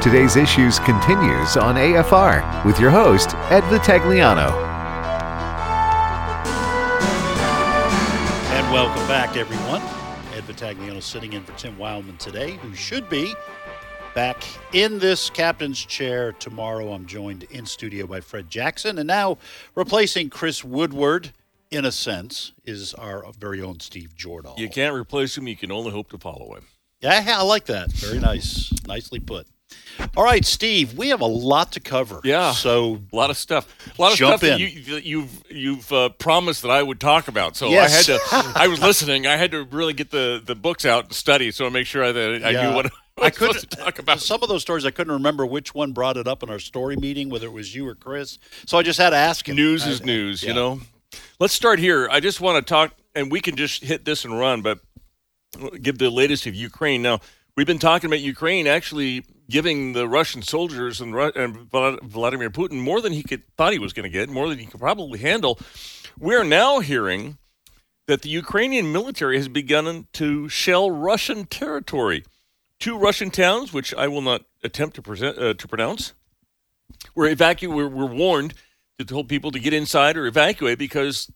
Today's 0.00 0.36
Issues 0.36 0.78
continues 0.78 1.58
on 1.58 1.74
AFR 1.74 2.64
with 2.64 2.80
your 2.80 2.90
host, 2.90 3.34
Ed 3.50 3.60
Vitagliano. 3.64 4.50
And 8.50 8.72
welcome 8.72 9.06
back, 9.06 9.36
everyone. 9.36 9.82
Ed 10.32 10.44
Vitagliano 10.44 11.02
sitting 11.02 11.34
in 11.34 11.44
for 11.44 11.52
Tim 11.58 11.76
Wildman 11.76 12.16
today, 12.16 12.52
who 12.62 12.74
should 12.74 13.10
be 13.10 13.34
back 14.14 14.42
in 14.72 14.98
this 14.98 15.28
captain's 15.28 15.84
chair 15.84 16.32
tomorrow. 16.32 16.94
I'm 16.94 17.04
joined 17.04 17.42
in 17.50 17.66
studio 17.66 18.06
by 18.06 18.22
Fred 18.22 18.48
Jackson, 18.48 18.96
and 18.96 19.06
now 19.06 19.36
replacing 19.74 20.30
Chris 20.30 20.64
Woodward, 20.64 21.32
in 21.70 21.84
a 21.84 21.92
sense, 21.92 22.52
is 22.64 22.94
our 22.94 23.22
very 23.38 23.60
own 23.60 23.80
Steve 23.80 24.14
Jordan. 24.16 24.52
You 24.56 24.70
can't 24.70 24.94
replace 24.94 25.36
him. 25.36 25.46
You 25.46 25.56
can 25.56 25.70
only 25.70 25.90
hope 25.90 26.08
to 26.12 26.18
follow 26.18 26.54
him. 26.54 26.64
Yeah, 27.02 27.22
I 27.38 27.42
like 27.42 27.66
that. 27.66 27.92
Very 27.92 28.18
nice. 28.18 28.72
Nicely 28.86 29.20
put. 29.20 29.46
All 30.16 30.24
right, 30.24 30.44
Steve, 30.44 30.96
we 30.96 31.08
have 31.08 31.20
a 31.20 31.26
lot 31.26 31.72
to 31.72 31.80
cover. 31.80 32.20
Yeah. 32.24 32.52
So 32.52 33.00
a 33.12 33.16
lot 33.16 33.30
of 33.30 33.36
stuff. 33.36 33.68
A 33.98 34.00
lot 34.02 34.12
of 34.12 34.16
stuff 34.16 34.40
that 34.40 34.58
you, 34.58 34.82
that 34.94 35.04
you've 35.04 35.42
you've 35.50 35.92
uh, 35.92 36.08
promised 36.10 36.62
that 36.62 36.70
I 36.70 36.82
would 36.82 37.00
talk 37.00 37.28
about. 37.28 37.56
So 37.56 37.68
Yes. 37.68 38.08
I 38.08 38.12
had 38.12 38.20
to. 38.52 38.58
I 38.60 38.68
was 38.68 38.80
listening. 38.80 39.26
I 39.26 39.36
had 39.36 39.50
to 39.52 39.64
really 39.64 39.92
get 39.92 40.10
the, 40.10 40.42
the 40.44 40.54
books 40.54 40.84
out 40.86 41.04
and 41.04 41.12
study, 41.12 41.50
so 41.50 41.66
I 41.66 41.68
make 41.68 41.86
sure 41.86 42.12
that 42.12 42.44
I 42.44 42.50
Yeah. 42.50 42.70
knew 42.70 42.74
what 42.76 42.86
I 42.86 42.90
I 43.22 43.30
couldn't 43.30 43.70
talk 43.70 43.98
about. 43.98 44.20
Some 44.20 44.42
of 44.42 44.48
those 44.48 44.62
stories 44.62 44.86
I 44.86 44.90
couldn't 44.90 45.12
remember 45.12 45.44
which 45.44 45.74
one 45.74 45.92
brought 45.92 46.16
it 46.16 46.26
up 46.26 46.42
in 46.42 46.48
our 46.48 46.58
story 46.58 46.96
meeting, 46.96 47.28
whether 47.28 47.46
it 47.46 47.52
was 47.52 47.74
you 47.74 47.86
or 47.86 47.94
Chris. 47.94 48.38
So 48.66 48.78
I 48.78 48.82
just 48.82 48.98
had 48.98 49.10
to 49.10 49.16
ask 49.16 49.46
him. 49.46 49.56
News 49.56 49.86
I- 49.86 49.90
is 49.90 50.02
news, 50.02 50.42
yeah. 50.42 50.48
you 50.48 50.54
know. 50.54 50.80
Let's 51.38 51.52
start 51.52 51.78
here. 51.78 52.08
I 52.10 52.20
just 52.20 52.40
want 52.40 52.64
to 52.64 52.68
talk, 52.68 52.94
and 53.14 53.30
we 53.30 53.40
can 53.40 53.56
just 53.56 53.82
hit 53.84 54.06
this 54.06 54.24
and 54.24 54.38
run, 54.38 54.62
but 54.62 54.78
give 55.82 55.98
the 55.98 56.08
latest 56.08 56.46
of 56.46 56.54
Ukraine. 56.54 57.02
Now, 57.02 57.20
we've 57.56 57.66
been 57.66 57.78
talking 57.78 58.08
about 58.08 58.20
Ukraine 58.20 58.66
actually 58.66 59.24
giving 59.50 59.92
the 59.92 60.08
Russian 60.08 60.42
soldiers 60.42 61.00
and, 61.00 61.14
and 61.14 61.70
Vladimir 61.70 62.50
Putin 62.50 62.80
more 62.80 63.00
than 63.00 63.12
he 63.12 63.22
could 63.22 63.42
thought 63.56 63.72
he 63.72 63.78
was 63.78 63.92
going 63.92 64.04
to 64.04 64.10
get, 64.10 64.30
more 64.30 64.48
than 64.48 64.58
he 64.58 64.66
could 64.66 64.80
probably 64.80 65.18
handle. 65.18 65.58
We're 66.18 66.44
now 66.44 66.80
hearing 66.80 67.36
that 68.06 68.22
the 68.22 68.30
Ukrainian 68.30 68.90
military 68.92 69.36
has 69.36 69.48
begun 69.48 70.06
to 70.14 70.48
shell 70.48 70.90
Russian 70.90 71.44
territory. 71.46 72.24
Two 72.78 72.96
Russian 72.98 73.30
towns, 73.30 73.72
which 73.72 73.94
I 73.94 74.08
will 74.08 74.22
not 74.22 74.46
attempt 74.64 74.96
to 74.96 75.02
present 75.02 75.38
uh, 75.38 75.54
to 75.54 75.68
pronounce, 75.68 76.14
were 77.14 77.28
evacuated. 77.28 77.76
Were, 77.76 77.88
were 77.88 78.06
warned 78.06 78.54
to 78.98 79.04
tell 79.04 79.24
people 79.24 79.50
to 79.50 79.60
get 79.60 79.72
inside 79.72 80.16
or 80.16 80.26
evacuate 80.26 80.78
because 80.78 81.30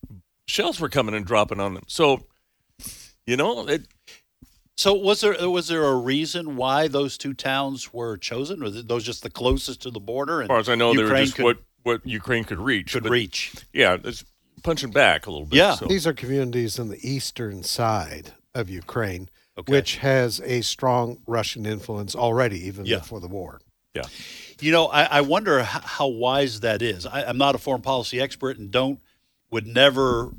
shells 0.47 0.79
were 0.79 0.89
coming 0.89 1.15
and 1.15 1.25
dropping 1.25 1.59
on 1.59 1.73
them. 1.75 1.83
So, 1.87 2.25
you 3.25 3.37
know, 3.37 3.67
it, 3.67 3.87
So 4.77 4.93
was 4.93 5.21
there 5.21 5.49
was 5.49 5.67
there 5.69 5.83
a 5.85 5.95
reason 5.95 6.57
why 6.57 6.87
those 6.87 7.17
two 7.17 7.33
towns 7.33 7.93
were 7.93 8.17
chosen? 8.17 8.61
Or 8.61 8.65
were 8.65 8.69
those 8.81 9.03
just 9.05 9.23
the 9.23 9.29
closest 9.29 9.81
to 9.83 9.91
the 9.91 9.99
border? 10.01 10.41
as 10.41 10.47
far 10.47 10.59
as 10.59 10.69
I 10.69 10.75
know, 10.75 10.93
they 10.93 11.03
were 11.03 11.15
just 11.15 11.35
could, 11.35 11.45
what 11.45 11.57
what 11.83 12.05
Ukraine 12.05 12.43
could 12.43 12.59
reach. 12.59 12.93
could 12.93 13.03
But, 13.03 13.11
reach. 13.11 13.53
Yeah, 13.71 13.97
it's 14.03 14.25
punching 14.63 14.91
back 14.91 15.27
a 15.27 15.31
little 15.31 15.45
bit. 15.45 15.57
Yeah. 15.57 15.75
so. 15.75 15.85
These 15.85 16.05
are 16.07 16.13
communities 16.13 16.77
on 16.79 16.89
the 16.89 16.99
eastern 17.07 17.63
side 17.63 18.33
of 18.53 18.69
Ukraine, 18.69 19.29
Okay. 19.57 19.71
which 19.71 19.97
has 19.97 20.41
a 20.41 20.61
strong 20.61 21.19
Russian 21.27 21.65
influence 21.65 22.15
already, 22.15 22.59
even 22.67 22.85
Yeah. 22.85 22.97
before 22.99 23.19
the 23.21 23.27
war. 23.27 23.61
yeah. 23.93 24.03
You 24.59 24.71
know, 24.71 24.87
I, 24.87 25.03
I 25.03 25.21
wonder 25.21 25.59
h- 25.59 25.67
how 25.67 26.07
wise 26.07 26.61
that 26.61 26.81
is. 26.81 27.05
I, 27.05 27.23
I'm 27.23 27.37
not 27.37 27.55
a 27.55 27.57
foreign 27.57 27.81
policy 27.81 28.19
expert 28.19 28.57
and 28.57 28.71
don't 28.71 28.99
would 29.51 29.67
never 29.67 30.31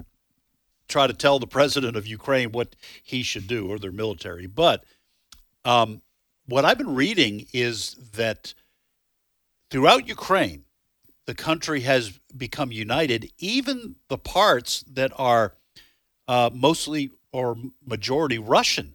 try 0.89 1.07
to 1.07 1.13
tell 1.13 1.39
the 1.39 1.47
president 1.47 1.97
of 1.97 2.07
Ukraine 2.07 2.53
what 2.53 2.77
he 3.03 3.23
should 3.23 3.47
do 3.47 3.69
or 3.71 3.79
their 3.79 3.93
military. 3.93 4.47
But 4.47 4.85
um, 5.65 6.03
what 6.47 6.65
I've 6.65 6.79
been 6.79 6.95
reading 6.95 7.47
is 7.53 7.95
that 8.15 8.55
throughout 9.71 10.09
Ukraine, 10.09 10.65
the 11.27 11.35
country 11.35 11.81
has 11.81 12.19
become 12.37 12.71
united. 12.71 13.31
Even 13.39 13.97
the 14.09 14.19
parts 14.19 14.85
that 14.93 15.13
are 15.17 15.55
uh, 16.29 16.51
mostly 16.53 17.11
or 17.33 17.57
majority 17.85 18.39
Russian, 18.39 18.95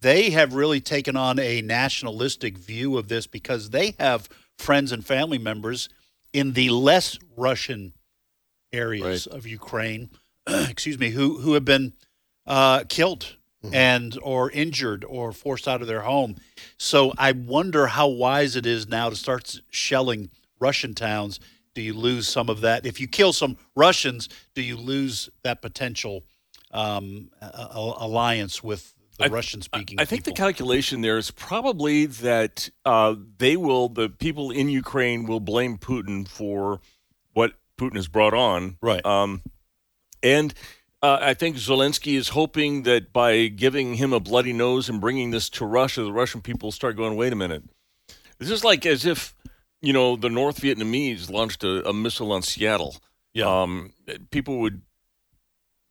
they 0.00 0.30
have 0.30 0.54
really 0.54 0.80
taken 0.80 1.16
on 1.16 1.38
a 1.38 1.62
nationalistic 1.62 2.58
view 2.58 2.98
of 2.98 3.08
this 3.08 3.26
because 3.26 3.70
they 3.70 3.94
have 3.98 4.28
friends 4.58 4.92
and 4.92 5.06
family 5.06 5.38
members 5.38 5.88
in 6.32 6.52
the 6.54 6.70
less 6.70 7.18
Russian 7.36 7.92
areas 8.72 9.26
of 9.26 9.46
Ukraine, 9.46 10.10
excuse 10.68 10.98
me, 10.98 11.10
who 11.10 11.38
who 11.38 11.54
have 11.54 11.64
been 11.64 11.92
uh, 12.46 12.84
killed 12.88 13.36
and 13.72 14.18
or 14.22 14.50
injured 14.50 15.04
or 15.08 15.32
forced 15.32 15.66
out 15.66 15.80
of 15.80 15.88
their 15.88 16.02
home. 16.02 16.36
So 16.76 17.14
I 17.16 17.32
wonder 17.32 17.86
how 17.86 18.08
wise 18.08 18.56
it 18.56 18.66
is 18.66 18.86
now 18.88 19.08
to 19.08 19.16
start 19.16 19.58
shelling 19.70 20.28
Russian 20.60 20.94
towns. 20.94 21.40
Do 21.74 21.80
you 21.80 21.94
lose 21.94 22.28
some 22.28 22.50
of 22.50 22.60
that? 22.60 22.84
If 22.84 23.00
you 23.00 23.08
kill 23.08 23.32
some 23.32 23.56
Russians, 23.74 24.28
do 24.54 24.60
you 24.62 24.76
lose 24.76 25.30
that 25.42 25.62
potential 25.62 26.24
um, 26.72 27.30
a- 27.40 27.46
a- 27.46 27.94
alliance 28.04 28.62
with 28.62 28.94
the 29.18 29.30
Russian-speaking? 29.30 29.98
I 29.98 30.04
think 30.04 30.24
the 30.24 30.32
calculation 30.32 31.00
there 31.00 31.16
is 31.18 31.30
probably 31.30 32.06
that 32.06 32.68
uh, 32.84 33.14
they 33.38 33.56
will, 33.56 33.88
the 33.88 34.08
people 34.08 34.50
in 34.50 34.68
Ukraine 34.68 35.24
will 35.26 35.40
blame 35.40 35.78
Putin 35.78 36.28
for 36.28 36.80
what 37.32 37.54
Putin 37.78 37.96
has 37.96 38.08
brought 38.08 38.34
on. 38.34 38.76
Right. 38.82 39.04
Um, 39.06 39.42
and 40.24 40.54
uh, 41.04 41.18
I 41.20 41.34
think 41.34 41.56
Zelensky 41.56 42.16
is 42.16 42.30
hoping 42.30 42.84
that 42.84 43.12
by 43.12 43.48
giving 43.48 43.96
him 43.96 44.14
a 44.14 44.20
bloody 44.20 44.54
nose 44.54 44.88
and 44.88 45.02
bringing 45.02 45.32
this 45.32 45.50
to 45.50 45.66
Russia, 45.66 46.02
the 46.02 46.12
Russian 46.12 46.40
people 46.40 46.72
start 46.72 46.96
going, 46.96 47.14
wait 47.14 47.30
a 47.30 47.36
minute. 47.36 47.62
This 48.38 48.50
is 48.50 48.64
like 48.64 48.86
as 48.86 49.04
if, 49.04 49.34
you 49.82 49.92
know, 49.92 50.16
the 50.16 50.30
North 50.30 50.62
Vietnamese 50.62 51.30
launched 51.30 51.62
a, 51.62 51.86
a 51.86 51.92
missile 51.92 52.32
on 52.32 52.40
Seattle. 52.40 52.96
Yeah. 53.34 53.62
Um, 53.62 53.92
people 54.30 54.60
would, 54.60 54.80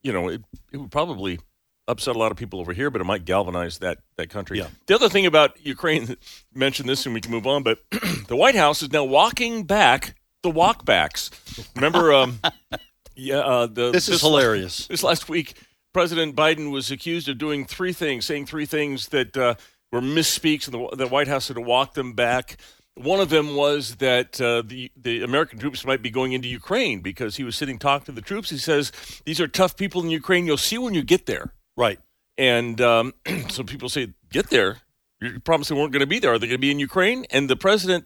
you 0.01 0.11
know, 0.11 0.29
it, 0.29 0.41
it 0.71 0.77
would 0.77 0.91
probably 0.91 1.39
upset 1.87 2.15
a 2.15 2.19
lot 2.19 2.31
of 2.31 2.37
people 2.37 2.59
over 2.59 2.73
here, 2.73 2.89
but 2.89 2.99
it 2.99 3.03
might 3.03 3.23
galvanize 3.23 3.77
that, 3.79 3.99
that 4.15 4.31
country. 4.31 4.57
Yeah. 4.57 4.69
The 4.87 4.95
other 4.95 5.09
thing 5.09 5.27
about 5.27 5.63
Ukraine, 5.63 6.17
mention 6.55 6.87
this 6.87 7.05
and 7.05 7.13
we 7.13 7.21
can 7.21 7.31
move 7.31 7.45
on, 7.45 7.61
but 7.61 7.83
the 8.27 8.35
White 8.35 8.55
House 8.55 8.81
is 8.81 8.91
now 8.91 9.03
walking 9.03 9.65
back 9.65 10.15
the 10.41 10.49
walkbacks. 10.49 11.29
Remember, 11.75 12.11
um, 12.13 12.39
yeah, 13.15 13.39
uh, 13.39 13.67
the, 13.67 13.91
This 13.91 14.09
is 14.09 14.23
la- 14.23 14.29
hilarious. 14.29 14.87
this 14.87 15.03
last 15.03 15.29
week, 15.29 15.55
President 15.93 16.35
Biden 16.35 16.71
was 16.71 16.91
accused 16.91 17.29
of 17.29 17.37
doing 17.37 17.65
three 17.65 17.93
things, 17.93 18.25
saying 18.25 18.45
three 18.45 18.65
things 18.65 19.09
that 19.09 19.37
uh, 19.37 19.55
were 19.91 20.01
misspeaks, 20.01 20.67
and 20.67 20.73
the, 20.73 20.95
the 20.95 21.07
White 21.07 21.27
House 21.27 21.47
had 21.47 21.55
to 21.55 21.61
walk 21.61 21.93
them 21.93 22.13
back. 22.13 22.57
One 22.95 23.19
of 23.19 23.29
them 23.29 23.55
was 23.55 23.95
that 23.95 24.39
uh, 24.39 24.61
the 24.65 24.91
the 24.95 25.23
American 25.23 25.57
troops 25.57 25.83
might 25.85 26.01
be 26.03 26.11
going 26.11 26.33
into 26.33 26.47
Ukraine 26.47 27.01
because 27.01 27.37
he 27.37 27.43
was 27.43 27.55
sitting 27.55 27.79
talking 27.79 28.05
to 28.05 28.11
the 28.11 28.21
troops. 28.21 28.51
He 28.51 28.57
says 28.57 28.91
these 29.25 29.41
are 29.41 29.47
tough 29.47 29.75
people 29.75 30.03
in 30.03 30.09
Ukraine. 30.09 30.45
You'll 30.45 30.57
see 30.57 30.77
when 30.77 30.93
you 30.93 31.01
get 31.03 31.25
there. 31.25 31.53
Right. 31.75 31.99
And 32.37 32.79
um, 32.81 33.13
so 33.49 33.63
people 33.63 33.89
say, 33.89 34.13
get 34.31 34.49
there. 34.49 34.77
You 35.21 35.39
promised 35.39 35.69
they 35.69 35.75
weren't 35.75 35.91
going 35.91 36.01
to 36.01 36.07
be 36.07 36.19
there. 36.19 36.33
Are 36.33 36.39
they 36.39 36.47
going 36.47 36.57
to 36.57 36.61
be 36.61 36.71
in 36.71 36.79
Ukraine? 36.79 37.25
And 37.31 37.49
the 37.49 37.55
president, 37.55 38.05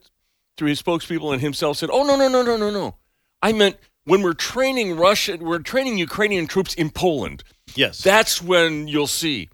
through 0.57 0.69
his 0.69 0.81
spokespeople 0.81 1.34
and 1.34 1.41
himself, 1.41 1.78
said, 1.78 1.89
oh, 1.91 2.03
no, 2.03 2.16
no, 2.16 2.28
no, 2.28 2.44
no, 2.44 2.57
no, 2.57 2.69
no. 2.69 2.95
I 3.41 3.53
meant 3.53 3.78
when 4.07 4.22
we're 4.22 4.34
training 4.34 4.95
Russian, 4.95 5.44
we're 5.44 5.59
training 5.59 5.97
Ukrainian 5.97 6.47
troops 6.47 6.73
in 6.73 6.90
Poland. 6.90 7.44
Yes. 7.75 8.01
That's 8.01 8.41
when 8.41 8.88
you'll 8.88 9.06
see. 9.23 9.50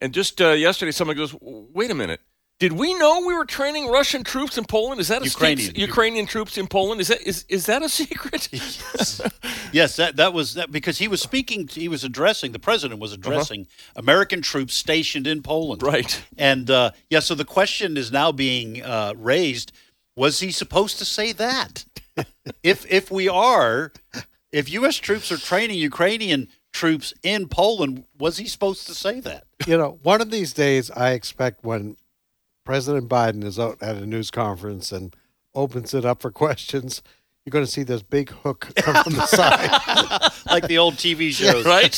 And 0.00 0.12
just 0.14 0.40
uh, 0.40 0.50
yesterday, 0.50 0.90
someone 0.90 1.16
goes, 1.16 1.36
wait 1.40 1.90
a 1.90 1.94
minute. 1.94 2.20
Did 2.60 2.72
we 2.72 2.94
know 2.94 3.24
we 3.26 3.34
were 3.34 3.44
training 3.44 3.88
Russian 3.88 4.24
troops 4.24 4.56
in 4.56 4.64
Poland? 4.64 5.00
Is 5.00 5.08
that 5.08 5.22
a 5.22 5.24
Ukrainian. 5.24 5.58
Ukrainian 5.58 5.88
Ukrainian 5.88 6.26
troops 6.26 6.56
in 6.56 6.66
Poland? 6.66 7.00
Is 7.00 7.08
that 7.08 7.20
is 7.22 7.44
is 7.48 7.66
that 7.66 7.82
a 7.82 7.88
secret? 7.88 8.48
yes, 8.52 9.20
yes, 9.72 9.96
that 9.96 10.16
that 10.16 10.32
was 10.32 10.54
that 10.54 10.70
because 10.70 10.98
he 10.98 11.08
was 11.08 11.20
speaking. 11.20 11.66
He 11.66 11.88
was 11.88 12.04
addressing 12.04 12.52
the 12.52 12.60
president 12.60 13.00
was 13.00 13.12
addressing 13.12 13.66
American 13.96 14.40
troops 14.40 14.74
stationed 14.74 15.26
in 15.26 15.42
Poland. 15.42 15.82
Right. 15.82 16.22
And 16.38 16.70
uh, 16.70 16.92
yeah, 17.10 17.18
so 17.18 17.34
the 17.34 17.44
question 17.44 17.96
is 17.96 18.12
now 18.12 18.30
being 18.30 18.82
uh, 18.84 19.14
raised: 19.16 19.72
Was 20.16 20.38
he 20.38 20.52
supposed 20.52 20.96
to 20.98 21.04
say 21.04 21.32
that? 21.32 21.84
If 22.62 22.90
if 22.90 23.10
we 23.10 23.28
are, 23.28 23.92
if 24.52 24.70
U.S. 24.70 24.96
troops 24.96 25.30
are 25.32 25.36
training 25.36 25.78
Ukrainian 25.78 26.48
troops 26.72 27.14
in 27.22 27.48
Poland, 27.48 28.04
was 28.18 28.38
he 28.38 28.46
supposed 28.46 28.86
to 28.86 28.94
say 28.94 29.20
that? 29.20 29.44
You 29.66 29.78
know, 29.78 29.98
one 30.02 30.20
of 30.20 30.30
these 30.30 30.52
days, 30.52 30.90
I 30.90 31.10
expect 31.10 31.64
when 31.64 31.96
President 32.64 33.08
Biden 33.08 33.44
is 33.44 33.58
out 33.58 33.82
at 33.82 33.96
a 33.96 34.06
news 34.06 34.30
conference 34.30 34.92
and 34.92 35.14
opens 35.54 35.94
it 35.94 36.04
up 36.04 36.20
for 36.20 36.30
questions, 36.30 37.02
you're 37.44 37.52
going 37.52 37.64
to 37.64 37.70
see 37.70 37.82
this 37.82 38.02
big 38.02 38.30
hook 38.30 38.72
come 38.76 39.04
from 39.04 39.14
the 39.14 39.26
side. 39.26 40.30
Like 40.46 40.68
the 40.68 40.78
old 40.78 40.94
TV 40.94 41.32
shows, 41.32 41.64
right? 41.64 41.90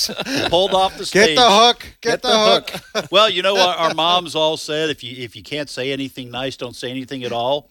Pulled 0.49 0.73
off 0.73 0.97
the 0.97 1.05
stage. 1.05 1.31
Get 1.31 1.37
the 1.37 1.51
hook. 1.51 1.87
Get, 2.01 2.23
the, 2.23 2.29
hook. 2.31 3.11
well, 3.11 3.29
you 3.29 3.43
know, 3.43 3.59
our, 3.59 3.75
our 3.75 3.95
moms 3.95 4.35
all 4.35 4.57
said 4.57 4.89
if 4.89 5.05
you 5.05 5.23
if 5.23 5.37
you 5.37 5.43
can't 5.43 5.69
say 5.69 5.93
anything 5.93 6.31
nice, 6.31 6.57
don't 6.57 6.75
say 6.75 6.89
anything 6.89 7.25
at 7.25 7.33
all. 7.33 7.69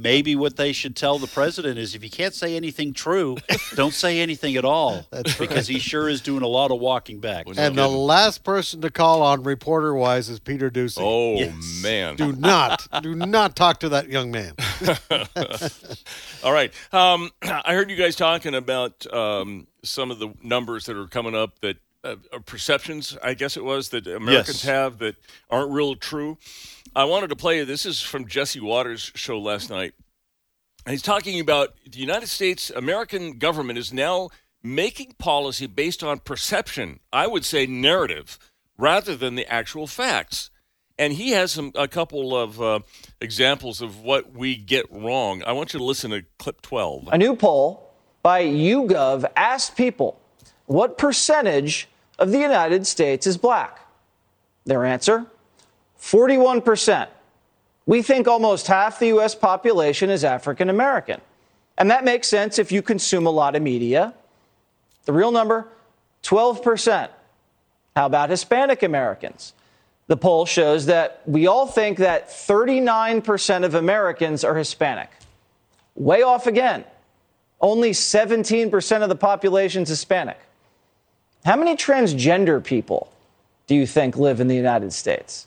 Maybe 0.00 0.36
what 0.36 0.54
they 0.56 0.72
should 0.72 0.94
tell 0.94 1.18
the 1.18 1.26
president 1.26 1.76
is 1.76 1.96
if 1.96 2.04
you 2.04 2.10
can't 2.10 2.32
say 2.32 2.54
anything 2.54 2.92
true, 2.92 3.36
don't 3.74 3.92
say 3.92 4.20
anything 4.20 4.54
at 4.54 4.64
all. 4.64 5.04
because 5.40 5.66
he 5.66 5.80
sure 5.80 6.08
is 6.08 6.20
doing 6.20 6.42
a 6.42 6.46
lot 6.46 6.70
of 6.70 6.78
walking 6.78 7.18
back. 7.18 7.46
Well, 7.46 7.56
no 7.56 7.62
And 7.62 7.76
the 7.76 7.88
last 7.88 8.44
person 8.44 8.80
to 8.82 8.90
call 8.90 9.22
on 9.22 9.42
reporter 9.42 9.92
wise 9.92 10.28
is 10.28 10.38
Peter 10.38 10.70
Doocy. 10.70 10.98
Oh 11.00 11.34
Yes. 11.34 11.80
man! 11.82 12.14
Do 12.14 12.32
not, 12.32 12.86
do 13.02 13.16
not 13.16 13.56
talk 13.56 13.80
to 13.80 13.88
that 13.88 14.08
young 14.08 14.30
man. 14.30 14.54
All 16.44 16.52
right. 16.52 16.72
Um, 16.92 17.30
I 17.42 17.74
heard 17.74 17.90
you 17.90 17.96
guys 17.96 18.14
talking 18.14 18.54
about 18.54 19.12
um, 19.12 19.66
some 19.82 20.12
of 20.12 20.20
the 20.20 20.32
numbers 20.44 20.86
that 20.86 20.96
are 20.96 21.08
coming 21.08 21.34
up 21.34 21.58
that 21.60 21.76
uh, 22.04 22.16
uh, 22.32 22.38
perceptions, 22.46 23.16
I 23.22 23.34
guess 23.34 23.56
it 23.56 23.64
was, 23.64 23.88
that 23.90 24.06
Americans 24.06 24.62
Yes. 24.64 24.72
have 24.72 24.98
that 24.98 25.16
aren't 25.50 25.72
real 25.72 25.94
true. 25.96 26.38
I 26.94 27.04
wanted 27.04 27.28
to 27.30 27.36
play 27.36 27.62
this 27.64 27.84
is 27.86 28.00
from 28.00 28.26
Jesse 28.26 28.60
Watters' 28.60 29.12
show 29.14 29.38
last 29.38 29.70
night. 29.70 29.94
He's 30.88 31.02
talking 31.02 31.38
about 31.40 31.74
the 31.90 31.98
United 31.98 32.28
States 32.28 32.70
American 32.70 33.38
government 33.38 33.78
is 33.78 33.92
now 33.92 34.30
making 34.62 35.14
policy 35.18 35.66
based 35.66 36.02
on 36.02 36.18
perception. 36.20 37.00
I 37.12 37.26
would 37.26 37.44
say 37.44 37.66
narrative 37.66 38.38
rather 38.78 39.16
than 39.16 39.34
the 39.34 39.46
actual 39.52 39.86
facts. 39.86 40.50
And 41.00 41.12
he 41.12 41.30
has 41.30 41.52
some 41.52 41.70
a 41.76 41.86
couple 41.86 42.36
of 42.36 42.60
uh, 42.60 42.80
examples 43.20 43.80
of 43.80 44.00
what 44.00 44.32
we 44.32 44.56
get 44.56 44.86
wrong. 44.90 45.42
I 45.46 45.52
want 45.52 45.72
you 45.72 45.78
to 45.78 45.84
listen 45.84 46.10
to 46.10 46.24
clip 46.38 46.60
12. 46.62 47.08
A 47.12 47.18
new 47.18 47.36
poll 47.36 47.92
by 48.22 48.42
YouGov 48.44 49.24
asked 49.36 49.76
people 49.76 50.20
what 50.68 50.98
percentage 50.98 51.88
of 52.18 52.30
the 52.30 52.38
United 52.38 52.86
States 52.86 53.26
is 53.26 53.36
black. 53.36 53.80
Their 54.64 54.84
answer 54.84 55.26
41%. 56.00 57.08
We 57.86 58.02
think 58.02 58.28
almost 58.28 58.66
half 58.66 58.98
the 58.98 59.06
U.S. 59.08 59.34
population 59.34 60.10
is 60.10 60.24
African 60.24 60.68
American. 60.68 61.20
And 61.78 61.90
that 61.90 62.04
makes 62.04 62.28
sense 62.28 62.58
if 62.58 62.70
you 62.70 62.82
consume 62.82 63.26
a 63.26 63.30
lot 63.30 63.56
of 63.56 63.62
media. 63.62 64.12
The 65.06 65.12
real 65.12 65.32
number 65.32 65.68
12%. 66.22 67.08
How 67.96 68.06
about 68.06 68.28
Hispanic 68.28 68.82
Americans? 68.82 69.54
The 70.06 70.18
poll 70.18 70.44
shows 70.44 70.86
that 70.86 71.22
we 71.24 71.46
all 71.46 71.66
think 71.66 71.98
that 71.98 72.28
39% 72.28 73.64
of 73.64 73.74
Americans 73.74 74.44
are 74.44 74.54
Hispanic. 74.54 75.10
Way 75.94 76.22
off 76.22 76.46
again. 76.46 76.84
Only 77.60 77.92
17% 77.92 79.02
of 79.02 79.08
the 79.08 79.16
population 79.16 79.84
is 79.84 79.88
Hispanic. 79.88 80.38
How 81.44 81.56
many 81.56 81.76
transgender 81.76 82.62
people 82.62 83.10
do 83.66 83.74
you 83.74 83.86
think 83.86 84.16
live 84.16 84.40
in 84.40 84.48
the 84.48 84.56
United 84.56 84.92
States? 84.92 85.46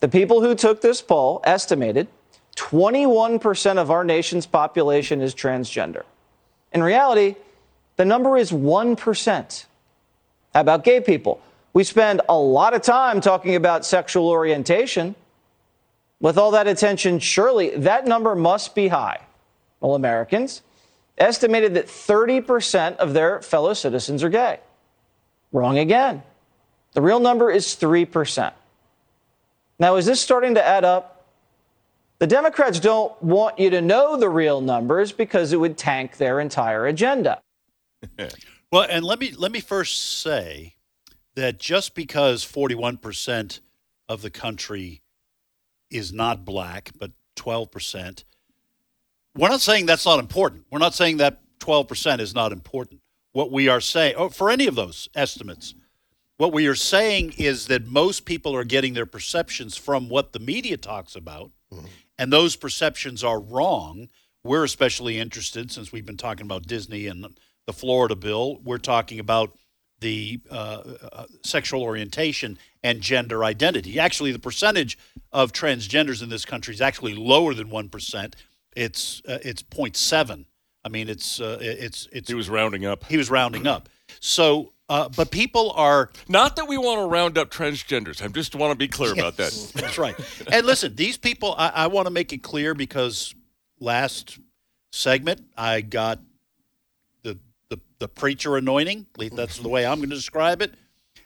The 0.00 0.08
people 0.08 0.40
who 0.40 0.54
took 0.54 0.80
this 0.80 1.00
poll 1.00 1.40
estimated 1.44 2.08
21% 2.56 3.78
of 3.78 3.90
our 3.90 4.04
nation's 4.04 4.46
population 4.46 5.20
is 5.20 5.34
transgender. 5.34 6.02
In 6.72 6.82
reality, 6.82 7.36
the 7.96 8.04
number 8.04 8.36
is 8.36 8.52
1%. 8.52 9.64
How 10.54 10.60
about 10.60 10.84
gay 10.84 11.00
people? 11.00 11.40
We 11.72 11.84
spend 11.84 12.20
a 12.28 12.36
lot 12.36 12.74
of 12.74 12.82
time 12.82 13.20
talking 13.20 13.54
about 13.54 13.86
sexual 13.86 14.28
orientation. 14.28 15.14
With 16.20 16.36
all 16.36 16.50
that 16.52 16.66
attention, 16.66 17.18
surely 17.18 17.70
that 17.70 18.06
number 18.06 18.34
must 18.34 18.74
be 18.74 18.88
high. 18.88 19.20
Well, 19.80 19.94
Americans 19.94 20.62
estimated 21.18 21.74
that 21.74 21.86
30% 21.86 22.96
of 22.96 23.14
their 23.14 23.40
fellow 23.42 23.74
citizens 23.74 24.22
are 24.22 24.28
gay. 24.28 24.60
Wrong 25.52 25.78
again. 25.78 26.22
The 26.92 27.02
real 27.02 27.20
number 27.20 27.50
is 27.50 27.66
3%. 27.66 28.52
Now, 29.78 29.96
is 29.96 30.06
this 30.06 30.20
starting 30.20 30.54
to 30.54 30.66
add 30.66 30.84
up? 30.84 31.26
The 32.18 32.26
Democrats 32.26 32.78
don't 32.78 33.20
want 33.22 33.58
you 33.58 33.70
to 33.70 33.80
know 33.80 34.16
the 34.16 34.28
real 34.28 34.60
numbers 34.60 35.10
because 35.10 35.52
it 35.52 35.56
would 35.56 35.76
tank 35.76 36.16
their 36.18 36.40
entire 36.40 36.86
agenda. 36.86 37.40
Well, 38.72 38.86
and 38.88 39.04
let 39.04 39.20
me 39.20 39.32
let 39.36 39.52
me 39.52 39.60
first 39.60 40.20
say 40.22 40.76
that 41.34 41.58
just 41.58 41.94
because 41.94 42.42
41% 42.42 43.60
of 44.08 44.22
the 44.22 44.30
country 44.30 45.02
is 45.90 46.10
not 46.10 46.46
black, 46.46 46.90
but 46.98 47.10
12%, 47.36 48.24
we're 49.36 49.50
not 49.50 49.60
saying 49.60 49.84
that's 49.84 50.06
not 50.06 50.20
important. 50.20 50.64
We're 50.70 50.78
not 50.78 50.94
saying 50.94 51.18
that 51.18 51.42
12% 51.58 52.20
is 52.20 52.34
not 52.34 52.50
important. 52.50 53.01
What 53.32 53.50
we 53.50 53.68
are 53.68 53.80
saying, 53.80 54.14
oh, 54.16 54.28
for 54.28 54.50
any 54.50 54.66
of 54.66 54.74
those 54.74 55.08
estimates, 55.14 55.74
what 56.36 56.52
we 56.52 56.66
are 56.66 56.74
saying 56.74 57.34
is 57.38 57.66
that 57.68 57.86
most 57.86 58.24
people 58.24 58.54
are 58.54 58.64
getting 58.64 58.94
their 58.94 59.06
perceptions 59.06 59.76
from 59.76 60.08
what 60.08 60.32
the 60.32 60.38
media 60.38 60.76
talks 60.76 61.14
about, 61.14 61.50
and 62.18 62.32
those 62.32 62.56
perceptions 62.56 63.22
are 63.24 63.40
wrong. 63.40 64.08
We're 64.44 64.64
especially 64.64 65.18
interested, 65.18 65.70
since 65.70 65.92
we've 65.92 66.04
been 66.06 66.16
talking 66.16 66.44
about 66.44 66.66
Disney 66.66 67.06
and 67.06 67.38
the 67.66 67.72
Florida 67.72 68.16
bill, 68.16 68.58
we're 68.64 68.78
talking 68.78 69.18
about 69.20 69.56
the 70.00 70.40
uh, 70.50 70.82
uh, 71.12 71.24
sexual 71.44 71.82
orientation 71.82 72.58
and 72.82 73.00
gender 73.00 73.44
identity. 73.44 73.98
Actually, 74.00 74.32
the 74.32 74.38
percentage 74.38 74.98
of 75.32 75.52
transgenders 75.52 76.22
in 76.22 76.28
this 76.28 76.44
country 76.44 76.74
is 76.74 76.80
actually 76.80 77.14
lower 77.14 77.54
than 77.54 77.68
1%. 77.68 78.34
It's, 78.76 79.22
uh, 79.28 79.38
it's 79.42 79.62
0.7. 79.62 80.46
I 80.84 80.88
mean, 80.88 81.08
it's, 81.08 81.40
uh, 81.40 81.58
it's, 81.60 82.08
it's, 82.12 82.28
He 82.28 82.34
was 82.34 82.50
rounding 82.50 82.84
up. 82.84 83.04
he 83.04 83.16
was 83.16 83.30
rounding 83.30 83.66
up. 83.66 83.88
So, 84.20 84.72
uh, 84.88 85.08
but 85.08 85.30
people 85.30 85.70
are 85.72 86.10
Not 86.28 86.56
that 86.56 86.66
we 86.68 86.76
want 86.76 87.00
to 87.00 87.06
round 87.06 87.38
up 87.38 87.50
transgenders. 87.50 88.22
I 88.22 88.28
just 88.28 88.54
want 88.54 88.72
to 88.72 88.76
be 88.76 88.88
clear 88.88 89.12
about 89.12 89.36
that. 89.36 89.52
That's 89.74 89.96
right. 89.96 90.14
And 90.52 90.66
listen, 90.66 90.94
these 90.94 91.16
people, 91.16 91.54
I, 91.56 91.68
I 91.68 91.86
want 91.86 92.06
to 92.06 92.12
make 92.12 92.32
it 92.32 92.42
clear 92.42 92.74
because 92.74 93.34
last 93.80 94.38
segment 94.92 95.42
I 95.56 95.80
got 95.80 96.20
the 97.22 97.38
the, 97.70 97.78
the 97.98 98.08
preacher 98.08 98.56
anointing. 98.56 99.06
At 99.14 99.18
least 99.18 99.36
That's 99.36 99.58
the 99.58 99.68
way 99.68 99.86
I'm 99.86 99.98
going 99.98 100.10
to 100.10 100.16
describe 100.16 100.60
it. 100.62 100.74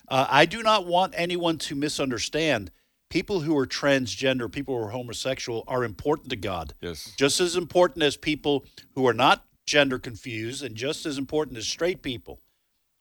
Uh, 0.09 0.27
I 0.29 0.47
do 0.47 0.63
not 0.63 0.87
want 0.87 1.15
anyone 1.17 1.59
to 1.59 1.75
misunderstand. 1.75 2.71
People 3.09 3.41
who 3.41 3.57
are 3.57 3.67
transgender, 3.67 4.51
people 4.51 4.77
who 4.77 4.85
are 4.85 4.91
homosexual, 4.91 5.65
are 5.67 5.85
important 5.85 6.31
to 6.31 6.37
God. 6.37 6.75
Yes. 6.81 7.13
Just 7.17 7.41
as 7.41 7.57
important 7.57 8.03
as 8.05 8.17
people 8.17 8.65
who 8.95 9.07
are 9.07 9.15
not 9.15 9.45
gender 9.67 9.99
confused, 9.99 10.63
and 10.63 10.77
just 10.77 11.05
as 11.07 11.19
important 11.19 11.59
as 11.59 11.67
straight 11.67 12.03
people. 12.03 12.41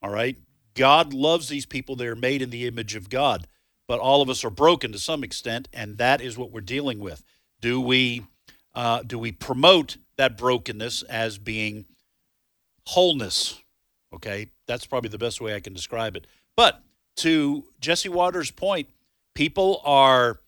All 0.01 0.09
right. 0.11 0.37
God 0.73 1.13
loves 1.13 1.47
these 1.47 1.65
people. 1.65 1.95
They're 1.95 2.15
made 2.15 2.41
in 2.41 2.49
the 2.49 2.67
image 2.67 2.95
of 2.95 3.09
God. 3.09 3.47
But 3.87 3.99
all 3.99 4.21
of 4.21 4.29
us 4.29 4.43
are 4.43 4.49
broken 4.49 4.91
to 4.91 4.99
some 4.99 5.23
extent, 5.23 5.67
and 5.71 5.97
that 5.99 6.19
is 6.19 6.37
what 6.37 6.51
we're 6.51 6.61
dealing 6.61 6.99
with. 6.99 7.23
Do 7.61 7.79
we 7.79 8.23
uh, 8.73 9.03
do 9.03 9.17
we 9.17 9.31
promote 9.31 9.97
that 10.17 10.37
brokenness 10.37 11.03
as 11.03 11.37
being 11.37 11.85
wholeness? 12.87 13.61
Okay, 14.13 14.49
that's 14.67 14.85
probably 14.85 15.09
the 15.09 15.17
best 15.17 15.39
way 15.39 15.55
I 15.55 15.59
can 15.59 15.73
describe 15.73 16.15
it. 16.15 16.25
But 16.57 16.81
to 17.17 17.65
Jesse 17.79 18.09
Watters' 18.09 18.51
point, 18.51 18.89
people 19.35 19.81
are 19.85 20.39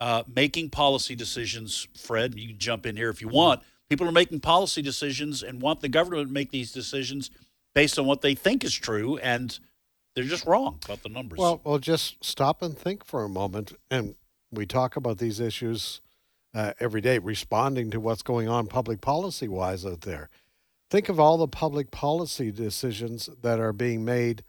uh, 0.00 0.22
making 0.32 0.70
policy 0.70 1.14
decisions. 1.14 1.88
Fred, 1.96 2.38
you 2.38 2.48
can 2.48 2.58
jump 2.58 2.86
in 2.86 2.96
here 2.96 3.10
if 3.10 3.20
you 3.20 3.28
want. 3.28 3.62
People 3.88 4.08
are 4.08 4.12
making 4.12 4.40
policy 4.40 4.82
decisions 4.82 5.42
and 5.42 5.62
want 5.62 5.80
the 5.80 5.88
government 5.88 6.28
to 6.28 6.32
make 6.34 6.50
these 6.50 6.72
decisions 6.72 7.30
based 7.74 7.98
on 7.98 8.06
what 8.06 8.20
they 8.20 8.34
think 8.34 8.64
is 8.64 8.74
true, 8.74 9.16
and 9.18 9.58
they're 10.14 10.24
just 10.24 10.46
wrong 10.46 10.78
about 10.84 11.02
the 11.02 11.08
numbers. 11.08 11.38
Well, 11.38 11.60
well, 11.62 11.78
just 11.78 12.24
stop 12.24 12.62
and 12.62 12.76
think 12.76 13.04
for 13.04 13.22
a 13.22 13.28
moment. 13.28 13.74
And 13.90 14.14
we 14.50 14.66
talk 14.66 14.96
about 14.96 15.18
these 15.18 15.40
issues 15.40 16.00
uh, 16.54 16.72
every 16.80 17.00
day, 17.00 17.18
responding 17.18 17.90
to 17.90 18.00
what's 18.00 18.22
going 18.22 18.48
on 18.48 18.66
public 18.66 19.00
policy 19.00 19.46
wise 19.46 19.84
out 19.84 20.00
there. 20.00 20.30
Think 20.90 21.08
of 21.08 21.20
all 21.20 21.36
the 21.36 21.48
public 21.48 21.90
policy 21.90 22.50
decisions 22.50 23.28
that 23.42 23.60
are 23.60 23.72
being 23.72 24.04
made 24.04 24.42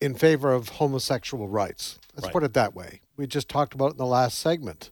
in 0.00 0.14
favor 0.14 0.52
of 0.52 0.68
homosexual 0.70 1.48
rights. 1.48 1.98
Let's 2.14 2.24
Right. 2.24 2.32
put 2.32 2.44
it 2.44 2.52
that 2.52 2.74
way. 2.74 3.00
We 3.16 3.26
just 3.26 3.48
talked 3.48 3.72
about 3.72 3.86
it 3.86 3.90
in 3.92 3.96
the 3.98 4.06
last 4.06 4.38
segment. 4.38 4.90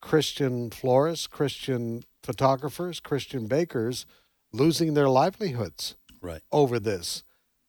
Christian 0.00 0.70
florists, 0.70 1.26
Christian 1.26 2.04
photographers, 2.22 3.00
Christian 3.00 3.46
bakers 3.46 4.06
losing 4.52 4.94
their 4.94 5.08
livelihoods 5.08 5.96
right. 6.20 6.42
over 6.50 6.78
this. 6.78 7.22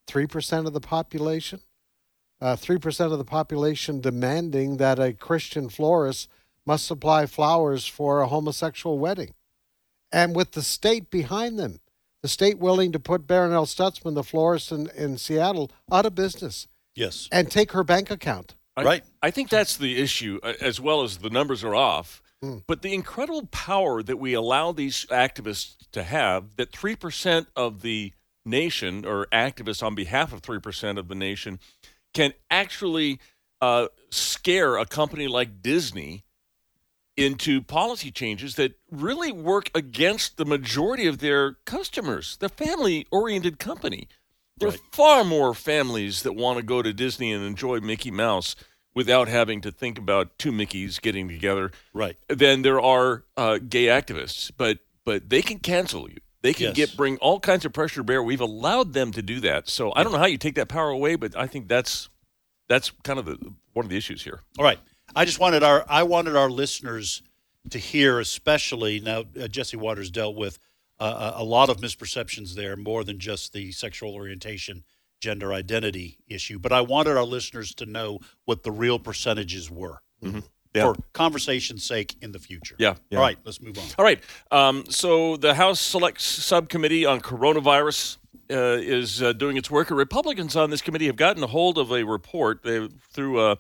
3% 0.08 0.66
of 0.68 0.74
the 0.74 0.82
population, 0.82 1.62
uh, 2.42 2.56
3% 2.56 3.12
of 3.12 3.18
the 3.18 3.24
population 3.24 4.02
demanding 4.02 4.78
that 4.78 5.00
a 5.00 5.14
Christian 5.14 5.70
florist 5.70 6.28
must 6.66 6.86
supply 6.86 7.26
flowers 7.26 7.88
for 7.88 8.22
a 8.22 8.28
homosexual 8.28 9.00
wedding. 9.00 9.34
And 10.12 10.36
with 10.36 10.52
the 10.52 10.62
state 10.62 11.10
behind 11.10 11.58
them, 11.58 11.80
the 12.22 12.28
state 12.28 12.60
willing 12.60 12.92
to 12.92 13.00
put 13.00 13.26
Barronelle 13.26 13.66
Stutzman, 13.66 14.16
the 14.16 14.24
florist 14.24 14.72
in, 14.72 14.90
in 14.90 15.18
Seattle, 15.18 15.72
out 15.92 16.06
of 16.06 16.14
business 16.14 16.68
Yes. 16.96 17.28
and 17.32 17.50
take 17.50 17.72
her 17.72 17.84
bank 17.84 18.12
account. 18.12 18.56
I- 18.78 18.84
Right. 18.84 19.04
I 19.22 19.32
think 19.32 19.50
that's 19.50 19.76
the 19.78 19.98
issue, 20.02 20.40
uh, 20.44 20.54
as 20.62 20.80
well 20.80 21.04
as 21.04 21.18
the 21.18 21.30
numbers 21.30 21.64
are 21.64 21.76
off. 21.76 22.22
But 22.66 22.82
the 22.82 22.96
incredible 22.96 23.46
power 23.48 24.02
that 24.02 24.18
we 24.18 24.34
allow 24.34 24.72
these 24.72 25.06
activists 25.12 25.76
to 25.92 26.02
have 26.02 26.56
that 26.56 26.72
3% 26.72 27.46
of 27.56 27.84
the 27.84 28.14
nation, 28.44 29.06
or 29.06 29.28
activists 29.32 29.84
on 29.84 29.94
behalf 29.94 30.34
of 30.34 30.42
3% 30.42 30.98
of 30.98 31.08
the 31.08 31.14
nation, 31.14 31.60
can 32.16 32.34
actually 32.50 33.20
uh, 33.62 33.90
scare 34.10 34.76
a 34.78 34.88
company 34.88 35.28
like 35.28 35.62
Disney 35.62 36.24
into 37.16 37.62
policy 37.62 38.10
changes 38.10 38.56
that 38.56 38.74
really 38.90 39.32
work 39.32 39.70
against 39.76 40.38
the 40.38 40.46
majority 40.46 41.06
of 41.06 41.20
their 41.20 41.58
customers. 41.66 42.38
The 42.38 42.50
family 42.50 43.06
oriented 43.12 43.60
company. 43.60 44.08
There 44.62 44.70
are 44.70 44.78
far 44.92 45.24
more 45.24 45.54
families 45.54 46.24
that 46.24 46.34
want 46.34 46.58
to 46.58 46.64
go 46.64 46.82
to 46.82 46.94
Disney 46.94 47.32
and 47.34 47.44
enjoy 47.44 47.80
Mickey 47.80 48.12
Mouse 48.12 48.56
without 48.94 49.28
having 49.28 49.62
to 49.62 49.72
think 49.72 49.98
about 49.98 50.38
two 50.38 50.52
Mickeys 50.52 51.02
getting 51.02 51.28
together 51.28 51.72
Right. 51.94 52.18
than 52.28 52.62
there 52.62 52.80
are 52.82 53.24
uh, 53.38 53.58
gay 53.58 53.86
activists. 53.86 54.52
But 54.56 54.80
but 55.04 55.30
they 55.30 55.42
can 55.42 55.60
cancel 55.60 56.10
you. 56.10 56.18
They 56.44 56.54
can 56.54 56.68
Yes. 56.68 56.76
get 56.76 56.98
bring 56.98 57.18
all 57.18 57.40
kinds 57.40 57.66
of 57.66 57.74
pressure 57.74 58.02
to 58.02 58.04
bear. 58.04 58.22
We've 58.22 58.42
allowed 58.42 58.94
them 58.94 59.12
to 59.14 59.22
do 59.22 59.40
that. 59.42 59.68
So 59.70 59.92
I 59.96 60.04
don't 60.04 60.12
know 60.12 60.18
how 60.20 60.26
you 60.26 60.38
take 60.38 60.56
that 60.56 60.70
power 60.70 60.90
away, 60.90 61.16
but 61.16 61.36
I 61.36 61.48
think 61.48 61.68
that's 61.68 62.10
that's 62.68 62.92
kind 63.04 63.18
of 63.20 63.26
the 63.26 63.38
one 63.74 63.86
of 63.86 63.90
the 63.90 63.98
issues 63.98 64.24
here. 64.24 64.42
All 64.60 64.64
right. 64.66 64.80
I 65.16 65.26
just 65.26 65.40
wanted 65.40 65.64
our 65.64 65.86
I 65.90 66.04
wanted 66.04 66.36
our 66.36 66.50
listeners 66.50 67.22
to 67.70 67.78
hear, 67.80 68.20
especially 68.20 69.00
now. 69.00 69.24
Uh, 69.40 69.48
Jesse 69.48 69.78
Watters 69.78 70.10
dealt 70.12 70.36
with 70.36 70.58
uh, 71.04 71.34
a 71.36 71.44
lot 71.44 71.70
of 71.70 71.78
misperceptions 71.78 72.54
there, 72.56 72.76
more 72.78 73.04
than 73.04 73.20
just 73.20 73.54
the 73.54 73.72
sexual 73.72 74.14
orientation, 74.14 74.84
gender 75.22 75.54
identity 75.54 76.18
issue. 76.28 76.60
But 76.60 76.72
I 76.72 76.82
wanted 76.82 77.18
our 77.18 77.24
listeners 77.24 77.74
to 77.76 77.86
know 77.86 78.20
what 78.46 78.64
the 78.64 78.72
real 78.72 79.00
percentages 79.00 79.70
were 79.70 80.02
Yeah. 80.22 80.42
for 80.74 80.96
conversation's 81.14 81.84
sake 81.84 82.16
in 82.22 82.32
the 82.32 82.40
future. 82.40 82.76
Yeah, 82.80 82.96
yeah. 83.10 83.18
All 83.18 83.24
right. 83.24 83.38
Let's 83.44 83.62
move 83.62 83.78
on. 83.78 83.84
All 83.98 84.06
right. 84.06 84.20
Um, 84.52 84.86
so 84.90 85.38
the 85.38 85.54
House 85.54 85.80
Select 85.82 86.22
Subcommittee 86.22 87.06
on 87.06 87.20
Coronavirus 87.20 88.18
uh, 88.50 88.78
is 88.80 89.22
uh, 89.22 89.34
doing 89.34 89.58
its 89.58 89.70
work. 89.72 89.90
Republicans 89.92 90.56
on 90.56 90.70
this 90.70 90.82
committee 90.82 91.08
have 91.08 91.16
gotten 91.16 91.44
a 91.44 91.48
hold 91.48 91.78
of 91.78 91.92
a 91.92 92.04
report 92.04 92.64
they, 92.64 92.88
through 93.14 93.42
a, 93.42 93.58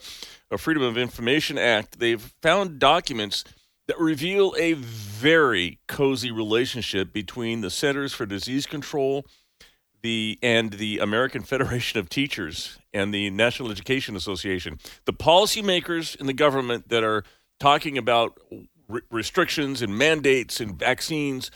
a 0.51 0.57
Freedom 0.57 0.83
of 0.83 0.97
Information 0.97 1.57
Act. 1.57 1.99
They've 1.99 2.21
found 2.41 2.79
documents 2.79 3.43
that 3.91 3.99
reveal 3.99 4.55
a 4.57 4.71
very 4.71 5.77
cozy 5.85 6.31
relationship 6.31 7.11
between 7.11 7.59
the 7.59 7.69
Centers 7.69 8.13
for 8.13 8.25
Disease 8.25 8.65
Control 8.65 9.25
the 10.01 10.39
and 10.41 10.71
the 10.71 10.99
American 10.99 11.41
Federation 11.43 11.99
of 11.99 12.07
Teachers 12.07 12.79
and 12.93 13.13
the 13.13 13.29
National 13.31 13.69
Education 13.69 14.15
Association, 14.15 14.79
the 15.03 15.11
policymakers 15.11 16.15
in 16.15 16.25
the 16.25 16.33
government 16.33 16.87
that 16.87 17.03
are 17.03 17.25
talking 17.59 17.97
about 17.97 18.39
re- 18.87 19.01
restrictions 19.11 19.81
and 19.81 19.97
mandates 19.97 20.61
and 20.61 20.79
vaccines, 20.79 21.51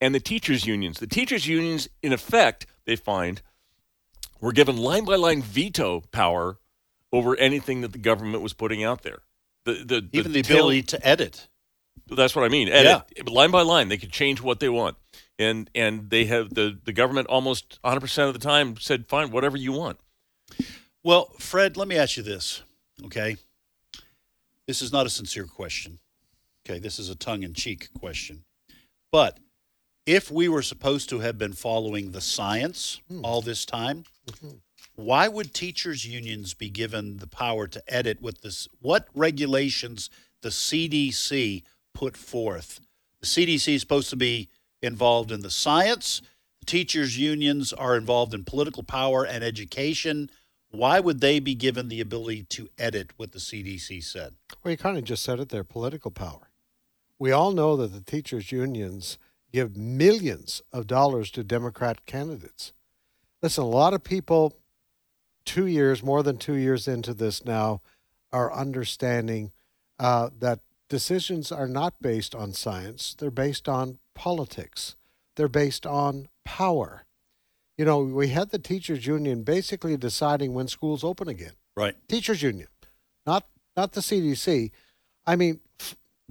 and 0.00 0.12
the 0.12 0.20
teachers 0.20 0.66
unions. 0.66 0.98
The 0.98 1.06
teachers 1.06 1.46
unions, 1.46 1.88
in 2.02 2.12
effect, 2.12 2.66
they 2.86 2.96
find, 2.96 3.40
were 4.40 4.52
given 4.52 4.76
line 4.76 5.04
by 5.04 5.14
line 5.14 5.42
veto 5.42 6.02
power 6.10 6.58
over 7.12 7.36
anything 7.36 7.82
that 7.82 7.92
the 7.92 7.98
government 7.98 8.42
was 8.42 8.52
putting 8.52 8.82
out 8.82 9.02
there. 9.02 9.20
The, 9.64 9.84
the, 9.84 10.08
Even 10.12 10.32
the 10.32 10.40
ability 10.40 10.82
to 10.82 11.06
edit. 11.06 11.46
That's 12.06 12.34
what 12.36 12.44
I 12.44 12.48
mean. 12.48 12.68
Edit 12.68 13.28
line 13.28 13.50
by 13.50 13.62
line. 13.62 13.88
They 13.88 13.96
can 13.96 14.10
change 14.10 14.40
what 14.40 14.60
they 14.60 14.68
want, 14.68 14.96
and 15.38 15.70
and 15.74 16.10
they 16.10 16.24
have 16.26 16.54
the 16.54 16.78
the 16.84 16.92
government 16.92 17.28
almost 17.28 17.78
100 17.82 18.00
percent 18.00 18.28
of 18.28 18.34
the 18.34 18.40
time 18.40 18.76
said, 18.76 19.06
"Fine, 19.08 19.30
whatever 19.30 19.56
you 19.56 19.72
want." 19.72 19.98
Well, 21.04 21.30
Fred, 21.38 21.76
let 21.76 21.88
me 21.88 21.96
ask 21.96 22.16
you 22.16 22.22
this, 22.22 22.62
okay? 23.04 23.36
This 24.66 24.82
is 24.82 24.92
not 24.92 25.06
a 25.06 25.10
sincere 25.10 25.46
question. 25.46 26.00
Okay, 26.68 26.78
this 26.78 26.98
is 26.98 27.08
a 27.08 27.14
tongue 27.14 27.42
in 27.42 27.54
cheek 27.54 27.88
question. 27.94 28.44
But 29.10 29.38
if 30.04 30.30
we 30.30 30.48
were 30.48 30.62
supposed 30.62 31.08
to 31.10 31.20
have 31.20 31.38
been 31.38 31.52
following 31.52 32.10
the 32.10 32.20
science 32.20 33.00
hmm. 33.08 33.24
all 33.24 33.40
this 33.40 33.64
time, 33.64 34.04
mm-hmm. 34.26 34.56
why 34.96 35.28
would 35.28 35.54
teachers 35.54 36.04
unions 36.04 36.52
be 36.54 36.68
given 36.68 37.18
the 37.18 37.26
power 37.26 37.66
to 37.68 37.82
edit 37.88 38.20
with 38.20 38.42
this 38.42 38.68
what 38.80 39.08
regulations 39.14 40.10
the 40.42 40.50
CDC 40.50 41.62
put 41.94 42.16
forth? 42.16 42.80
The 43.20 43.26
CDC 43.26 43.74
is 43.74 43.80
supposed 43.80 44.10
to 44.10 44.16
be 44.16 44.48
involved 44.82 45.32
in 45.32 45.40
the 45.40 45.50
science. 45.50 46.22
The 46.60 46.66
teachers 46.66 47.18
unions 47.18 47.72
are 47.72 47.96
involved 47.96 48.34
in 48.34 48.44
political 48.44 48.82
power 48.82 49.24
and 49.24 49.42
education. 49.42 50.30
Why 50.70 51.00
would 51.00 51.20
they 51.20 51.40
be 51.40 51.54
given 51.54 51.88
the 51.88 52.00
ability 52.00 52.44
to 52.50 52.68
edit 52.78 53.12
what 53.16 53.32
the 53.32 53.38
CDC 53.38 54.04
said? 54.04 54.34
Well, 54.62 54.72
you 54.72 54.76
kind 54.76 54.98
of 54.98 55.04
just 55.04 55.22
said 55.22 55.40
it 55.40 55.48
there 55.48 55.64
political 55.64 56.10
power. 56.10 56.50
We 57.18 57.32
all 57.32 57.52
know 57.52 57.76
that 57.76 57.92
the 57.92 58.00
teachers' 58.00 58.52
unions 58.52 59.18
give 59.52 59.76
millions 59.76 60.62
of 60.72 60.86
dollars 60.86 61.30
to 61.32 61.42
Democrat 61.42 62.06
candidates. 62.06 62.72
Listen, 63.42 63.64
a 63.64 63.68
lot 63.68 63.94
of 63.94 64.04
people, 64.04 64.54
two 65.44 65.66
years, 65.66 66.02
more 66.02 66.22
than 66.22 66.36
two 66.36 66.54
years 66.54 66.86
into 66.86 67.14
this 67.14 67.44
now, 67.44 67.80
are 68.32 68.52
understanding 68.52 69.52
uh, 69.98 70.30
that 70.38 70.60
decisions 70.88 71.52
are 71.52 71.68
not 71.68 72.00
based 72.00 72.34
on 72.34 72.52
science, 72.52 73.14
they're 73.18 73.30
based 73.30 73.68
on 73.68 73.98
politics, 74.14 74.96
they're 75.36 75.48
based 75.48 75.86
on 75.86 76.28
power. 76.44 77.04
You 77.76 77.84
know, 77.84 78.00
we 78.00 78.28
had 78.28 78.50
the 78.50 78.58
teachers' 78.58 79.06
union 79.06 79.44
basically 79.44 79.96
deciding 79.96 80.52
when 80.54 80.66
schools 80.66 81.04
open 81.04 81.28
again. 81.28 81.52
Right. 81.78 81.94
teachers 82.08 82.42
union 82.42 82.66
not 83.24 83.46
not 83.76 83.92
the 83.92 84.00
cdc 84.00 84.72
i 85.28 85.36
mean 85.36 85.60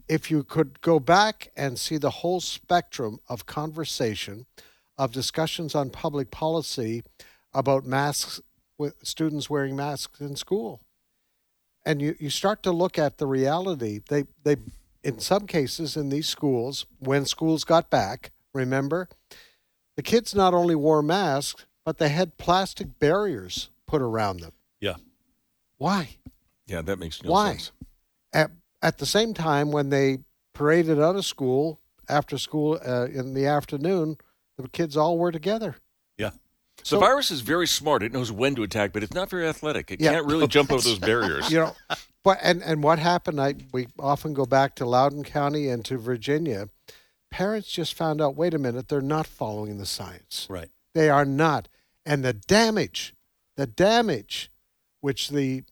if 0.10 0.30
you 0.30 0.44
could 0.44 0.82
go 0.82 1.00
back 1.00 1.52
and 1.56 1.80
see 1.80 1.98
the 1.98 2.10
whole 2.10 2.42
spectrum 2.42 3.20
of 3.30 3.46
conversation 3.46 4.46
of 4.98 5.14
discussions 5.14 5.74
on 5.74 5.90
public 5.90 6.32
policy 6.32 7.02
about 7.54 7.86
masks 7.86 8.42
with 8.78 8.96
students 9.04 9.50
wearing 9.50 9.74
masks 9.74 10.20
in 10.20 10.36
school 10.36 10.82
and 11.88 12.02
you, 12.02 12.16
you 12.20 12.30
start 12.30 12.62
to 12.64 12.72
look 12.72 13.00
at 13.00 13.18
the 13.18 13.26
reality 13.26 14.02
they 14.10 14.26
they 14.44 14.58
in 15.04 15.20
some 15.20 15.48
cases 15.48 15.96
in 15.96 16.10
these 16.10 16.28
schools 16.28 16.86
when 17.00 17.26
schools 17.26 17.64
got 17.64 17.90
back 17.90 18.32
remember 18.54 19.08
the 19.96 20.04
kids 20.04 20.36
not 20.36 20.54
only 20.54 20.76
wore 20.76 21.02
masks 21.02 21.66
but 21.86 21.98
they 21.98 22.10
had 22.10 22.38
plastic 22.38 23.00
barriers 23.00 23.70
put 23.86 24.02
around 24.02 24.42
them 24.42 24.52
Yeah. 24.82 24.96
why 25.78 26.18
Yeah, 26.68 26.82
that 26.82 27.00
makes 27.00 27.24
no 27.24 27.32
Why? 27.32 27.52
sense. 27.52 27.72
at, 28.34 28.52
at 28.82 28.98
the 28.98 29.06
same 29.06 29.34
time 29.34 29.72
when 29.72 29.90
they 29.90 30.20
paraded 30.54 31.00
out 31.00 31.16
of 31.16 31.26
school 31.26 31.80
after 32.10 32.38
school 32.38 32.80
uh, 32.86 33.06
in 33.06 33.34
the 33.34 33.46
afternoon 33.46 34.18
the 34.58 34.68
kids 34.70 34.98
all 34.98 35.18
were 35.18 35.32
together 35.32 35.76
Yeah. 36.18 36.32
The 36.78 36.86
So- 36.86 37.00
virus 37.00 37.32
is 37.32 37.42
very 37.42 37.68
smart. 37.68 38.04
It 38.04 38.12
knows 38.14 38.32
when 38.32 38.56
to 38.56 38.64
attack, 38.64 38.94
but 38.94 39.04
it's 39.04 39.14
not 39.14 39.30
very 39.30 39.48
athletic. 39.48 39.92
It 39.92 40.00
Yeah. 40.02 40.14
can't 40.14 40.26
really 40.26 40.48
jump 40.48 40.72
over 40.72 40.82
those 40.84 41.00
barriers. 41.00 41.50
you 41.52 41.60
know 41.60 41.76
but 42.24 42.40
and 42.42 42.62
and 42.64 42.84
what 42.84 43.00
happened 43.00 43.40
i 43.40 43.54
we 43.72 43.88
often 44.00 44.34
go 44.34 44.46
back 44.46 44.76
to 44.76 44.86
loudoun 44.86 45.24
county 45.24 45.70
and 45.70 45.86
to 45.86 45.98
virginia 45.98 46.68
parents 47.32 47.70
just 47.70 47.94
found 47.94 48.20
out 48.22 48.36
wait 48.36 48.54
a 48.54 48.58
minute 48.58 48.90
they're 48.90 49.00
not 49.02 49.26
following 49.26 49.78
the 49.78 49.86
science 49.86 50.46
Right. 50.50 50.70
they 50.94 51.10
are 51.10 51.24
not 51.24 51.70
and 52.06 52.26
the 52.26 52.34
damage 52.34 53.14
the 53.56 53.66
damage 53.68 54.52
which 55.00 55.30
the 55.30 55.64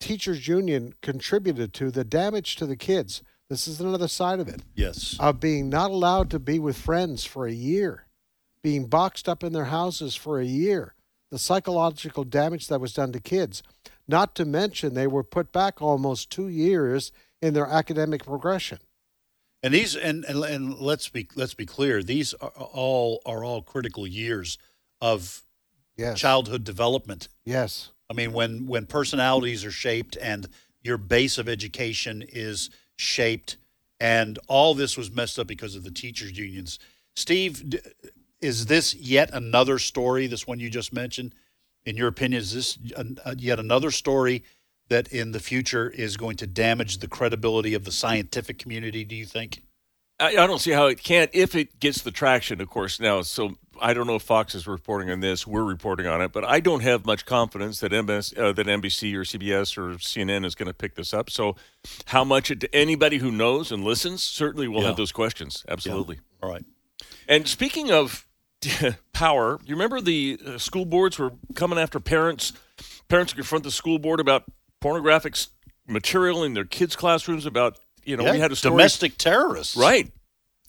teachers 0.00 0.48
union 0.48 0.94
contributed 1.02 1.72
to 1.74 1.90
the 1.92 2.02
damage 2.04 2.56
to 2.56 2.66
the 2.66 2.76
kids 2.76 3.22
this 3.48 3.68
is 3.68 3.80
another 3.80 4.08
side 4.08 4.40
of 4.40 4.48
it 4.48 4.62
Yes. 4.74 5.16
of 5.20 5.38
being 5.38 5.68
not 5.68 5.90
allowed 5.92 6.30
to 6.30 6.38
be 6.40 6.58
with 6.58 6.76
friends 6.76 7.24
for 7.24 7.46
a 7.46 7.52
year, 7.52 8.06
being 8.62 8.86
boxed 8.86 9.28
up 9.28 9.42
in 9.42 9.52
their 9.52 9.66
houses 9.66 10.14
for 10.14 10.40
a 10.40 10.44
year, 10.44 10.94
the 11.30 11.38
psychological 11.38 12.24
damage 12.24 12.68
that 12.68 12.80
was 12.80 12.92
done 12.94 13.12
to 13.12 13.20
kids. 13.20 13.62
Not 14.08 14.34
to 14.36 14.44
mention, 14.44 14.94
they 14.94 15.06
were 15.06 15.24
put 15.24 15.52
back 15.52 15.80
almost 15.80 16.30
two 16.30 16.48
years 16.48 17.12
in 17.40 17.54
their 17.54 17.66
academic 17.66 18.24
progression. 18.24 18.78
And 19.62 19.72
these 19.72 19.94
and, 19.94 20.24
and 20.24 20.42
and 20.42 20.78
let's 20.78 21.08
be 21.08 21.28
let's 21.36 21.54
be 21.54 21.66
clear. 21.66 22.02
These 22.02 22.34
are 22.34 22.48
all 22.50 23.22
are 23.24 23.44
all 23.44 23.62
critical 23.62 24.06
years 24.06 24.58
of 25.00 25.42
Yes. 25.96 26.18
childhood 26.18 26.64
development. 26.64 27.28
Yes. 27.44 27.90
I 28.10 28.14
mean, 28.14 28.32
when 28.32 28.66
when 28.66 28.86
personalities 28.86 29.64
are 29.64 29.70
shaped 29.70 30.16
and 30.20 30.48
your 30.82 30.98
base 30.98 31.38
of 31.38 31.48
education 31.48 32.24
is 32.28 32.70
shaped, 32.96 33.56
and 34.00 34.38
all 34.48 34.74
this 34.74 34.96
was 34.96 35.10
messed 35.12 35.38
up 35.38 35.46
because 35.46 35.76
of 35.76 35.84
the 35.84 35.90
teachers' 35.90 36.36
unions. 36.36 36.78
Steve, 37.14 37.78
is 38.42 38.66
this 38.66 38.94
yet 38.94 39.30
another 39.32 39.78
story? 39.78 40.26
This 40.26 40.46
one 40.46 40.60
you 40.60 40.68
just 40.68 40.92
mentioned, 40.92 41.34
in 41.86 41.96
your 41.96 42.08
opinion, 42.08 42.40
is 42.42 42.52
this 42.52 42.78
uh, 42.96 43.34
yet 43.38 43.58
another 43.58 43.90
story 43.90 44.44
that 44.88 45.08
in 45.08 45.32
the 45.32 45.40
future 45.40 45.88
is 45.88 46.16
going 46.16 46.36
to 46.36 46.46
damage 46.46 46.98
the 46.98 47.08
credibility 47.08 47.74
of 47.74 47.84
the 47.84 47.92
scientific 47.92 48.58
community? 48.58 49.04
Do 49.04 49.14
you 49.16 49.24
think? 49.26 49.62
I, 50.20 50.30
I 50.30 50.46
don't 50.46 50.60
see 50.60 50.72
how 50.72 50.86
it 50.86 51.02
can't 51.02 51.30
if 51.32 51.54
it 51.54 51.80
gets 51.80 52.02
the 52.02 52.10
traction, 52.10 52.60
of 52.60 52.68
course. 52.68 53.00
Now, 53.00 53.22
so 53.22 53.56
I 53.80 53.94
don't 53.94 54.06
know 54.06 54.16
if 54.16 54.22
Fox 54.22 54.54
is 54.54 54.66
reporting 54.66 55.10
on 55.10 55.20
this. 55.20 55.46
We're 55.46 55.64
reporting 55.64 56.06
on 56.06 56.20
it, 56.20 56.32
but 56.32 56.44
I 56.44 56.60
don't 56.60 56.82
have 56.82 57.06
much 57.06 57.24
confidence 57.24 57.80
that 57.80 57.90
MS, 57.92 58.34
uh, 58.36 58.52
that 58.52 58.66
NBC 58.66 59.14
or 59.14 59.22
CBS 59.24 59.76
or 59.78 59.94
CNN 59.96 60.44
is 60.44 60.54
going 60.54 60.68
to 60.68 60.74
pick 60.74 60.94
this 60.94 61.14
up. 61.14 61.30
So, 61.30 61.56
how 62.06 62.22
much 62.24 62.50
it, 62.50 62.64
anybody 62.72 63.18
who 63.18 63.32
knows 63.32 63.72
and 63.72 63.82
listens 63.82 64.22
certainly 64.22 64.68
will 64.68 64.82
Yeah. 64.82 64.88
have 64.88 64.96
those 64.96 65.12
questions. 65.12 65.64
Absolutely. 65.68 66.18
All 66.42 66.50
right. 66.50 66.64
And 67.26 67.48
speaking 67.48 67.90
of 67.90 68.26
power, 69.12 69.58
you 69.64 69.74
remember 69.74 70.00
the 70.00 70.38
uh, 70.44 70.58
school 70.58 70.84
boards 70.84 71.18
were 71.18 71.32
coming 71.54 71.78
after 71.78 72.00
parents. 72.00 72.52
Parents 73.08 73.32
confront 73.32 73.64
the 73.64 73.70
school 73.70 73.98
board 73.98 74.20
about 74.20 74.44
pornographic 74.80 75.36
material 75.86 76.42
in 76.42 76.54
their 76.54 76.64
kids' 76.64 76.96
classrooms, 76.96 77.46
about 77.46 77.78
You 78.04 78.16
know, 78.16 78.24
Yeah, 78.24 78.32
we 78.32 78.38
had 78.38 78.52
a 78.52 78.56
story 78.56 78.72
domestic 78.72 79.18
terrorists. 79.18 79.76
Right. 79.76 80.10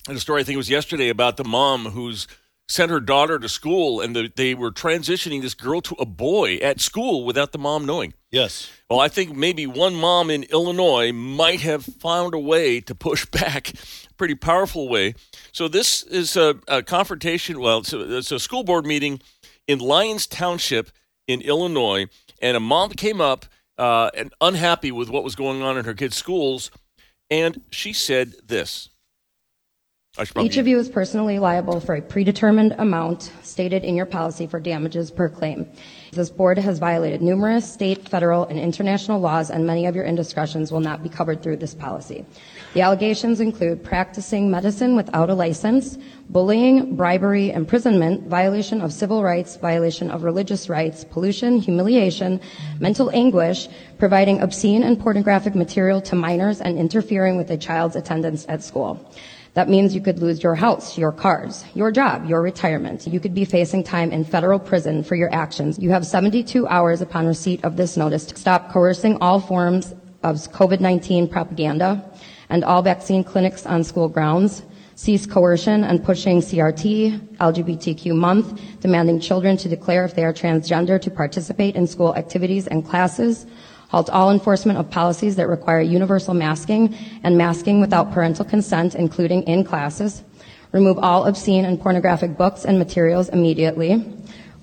And 0.08 0.18
a 0.18 0.20
story 0.20 0.42
I 0.42 0.44
think 0.44 0.56
it 0.56 0.58
was 0.58 0.70
yesterday 0.70 1.10
about 1.10 1.38
the 1.38 1.46
mom 1.46 1.86
who's 1.86 2.28
sent 2.68 2.92
her 2.92 3.00
daughter 3.00 3.40
to 3.40 3.50
school 3.50 4.02
and 4.02 4.16
the, 4.16 4.32
they 4.36 4.54
were 4.54 4.72
transitioning 4.72 5.42
this 5.42 5.54
girl 5.54 5.82
to 5.82 5.96
a 6.00 6.06
boy 6.06 6.56
at 6.58 6.80
school 6.80 7.26
without 7.26 7.52
the 7.52 7.58
mom 7.58 7.86
knowing. 7.86 8.14
Yes. 8.32 8.70
Well, 8.90 9.00
I 9.00 9.10
think 9.10 9.36
maybe 9.36 9.68
one 9.68 9.96
mom 9.96 10.30
in 10.30 10.44
Illinois 10.44 11.12
might 11.12 11.62
have 11.62 11.84
found 11.84 12.34
a 12.34 12.40
way 12.40 12.80
to 12.82 12.96
push 12.96 13.26
back, 13.32 13.74
pretty 14.18 14.36
powerful 14.36 14.90
way. 14.90 15.16
So 15.52 15.68
this 15.68 16.04
is 16.04 16.36
a, 16.36 16.56
a 16.68 16.84
confrontation. 16.84 17.60
Well, 17.60 17.80
it's 17.80 17.94
a, 17.94 18.18
it's 18.18 18.32
a 18.32 18.40
school 18.40 18.64
board 18.64 18.86
meeting 18.86 19.22
in 19.68 19.80
Lyons 19.80 20.28
Township 20.28 20.90
in 21.28 21.42
Illinois, 21.42 22.08
and 22.42 22.58
a 22.58 22.60
mom 22.60 22.92
came 22.92 23.22
up 23.22 23.46
uh, 23.78 24.10
and 24.16 24.34
unhappy 24.42 24.92
with 24.92 25.10
what 25.10 25.24
was 25.24 25.36
going 25.36 25.62
on 25.62 25.78
in 25.78 25.86
her 25.86 25.94
kids' 25.94 26.16
schools, 26.16 26.70
and 27.30 27.62
she 27.70 27.94
said 27.94 28.34
this. 28.46 28.90
Each 30.40 30.58
of 30.58 30.68
you 30.68 30.78
is 30.78 30.90
personally 30.90 31.40
liable 31.40 31.80
for 31.80 31.96
a 31.96 32.02
predetermined 32.02 32.76
amount 32.78 33.32
stated 33.42 33.84
in 33.84 33.96
your 33.96 34.06
policy 34.06 34.46
for 34.46 34.60
damages 34.60 35.10
per 35.10 35.28
claim. 35.28 35.68
This 36.12 36.30
board 36.30 36.60
has 36.60 36.78
violated 36.78 37.24
numerous 37.24 37.72
state, 37.72 38.08
federal, 38.08 38.46
and 38.46 38.60
international 38.60 39.20
laws, 39.20 39.50
and 39.50 39.66
many 39.66 39.88
of 39.88 39.96
your 39.96 40.06
indiscretions 40.06 40.72
will 40.72 40.82
not 40.82 41.02
be 41.02 41.10
covered 41.10 41.42
through 41.42 41.58
this 41.58 41.74
policy. 41.74 42.28
The 42.74 42.82
allegations 42.82 43.40
include 43.40 43.84
practicing 43.84 44.50
medicine 44.50 44.96
without 44.96 45.30
a 45.30 45.36
license, 45.36 45.96
bullying, 46.30 46.96
bribery, 46.96 47.52
imprisonment, 47.52 48.28
violation 48.28 48.82
of 48.82 48.92
civil 48.92 49.22
rights, 49.22 49.58
violation 49.58 50.10
of 50.10 50.24
religious 50.24 50.68
rights, 50.70 51.04
pollution, 51.04 51.60
humiliation, 51.60 52.42
mental 52.80 53.12
anguish, 53.12 53.68
providing 54.00 54.42
obscene 54.42 54.82
and 54.82 55.00
pornographic 55.00 55.54
material 55.54 56.02
to 56.02 56.16
minors, 56.16 56.62
and 56.62 56.80
interfering 56.80 57.38
with 57.38 57.52
a 57.52 57.58
child's 57.58 57.96
attendance 57.96 58.44
at 58.50 58.64
school. 58.64 59.08
That 59.54 59.70
means 59.70 59.94
you 59.94 60.02
could 60.02 60.18
lose 60.18 60.42
your 60.42 60.56
house, 60.56 60.98
your 60.98 61.12
cars, 61.12 61.64
your 61.76 61.92
job, 61.92 62.28
your 62.28 62.42
retirement. 62.42 63.06
You 63.06 63.20
could 63.20 63.36
be 63.36 63.46
facing 63.46 63.84
time 63.84 64.12
in 64.12 64.26
federal 64.26 64.58
prison 64.58 65.04
for 65.04 65.14
your 65.14 65.32
actions. 65.32 65.78
You 65.78 65.92
have 65.92 66.08
72 66.08 66.66
hours 66.66 67.02
upon 67.02 67.28
receipt 67.28 67.64
of 67.64 67.78
this 67.78 67.96
notice 67.98 68.26
to 68.26 68.36
stop 68.36 68.72
coercing 68.72 69.18
all 69.18 69.40
forms 69.40 69.94
of 70.24 70.36
COVID-19 70.52 71.30
propaganda 71.30 72.04
and 72.50 72.64
all 72.64 72.82
vaccine 72.82 73.24
clinics 73.24 73.66
on 73.66 73.84
school 73.84 74.10
grounds. 74.10 74.64
Cease 74.96 75.26
coercion 75.26 75.84
and 75.84 76.04
pushing 76.04 76.40
CRT, 76.40 77.38
LGBTQ 77.38 78.16
month, 78.16 78.62
demanding 78.80 79.20
children 79.20 79.58
to 79.58 79.68
declare 79.68 80.06
if 80.06 80.16
they 80.16 80.24
are 80.24 80.34
transgender 80.34 81.02
to 81.02 81.10
participate 81.10 81.76
in 81.76 81.88
school 81.88 82.16
activities 82.16 82.68
and 82.68 82.86
classes 82.86 83.48
halt 83.94 84.10
all 84.10 84.32
enforcement 84.32 84.80
of 84.80 84.90
policies 84.90 85.36
that 85.36 85.48
require 85.48 85.80
universal 85.80 86.34
masking 86.34 86.98
and 87.22 87.38
masking 87.38 87.80
without 87.80 88.12
parental 88.12 88.44
consent, 88.44 88.96
including 88.96 89.44
in 89.44 89.64
classes, 89.64 90.24
remove 90.72 90.98
all 90.98 91.28
obscene 91.28 91.64
and 91.64 91.80
pornographic 91.80 92.36
books 92.36 92.66
and 92.66 92.80
materials 92.80 93.30
immediately, 93.30 94.04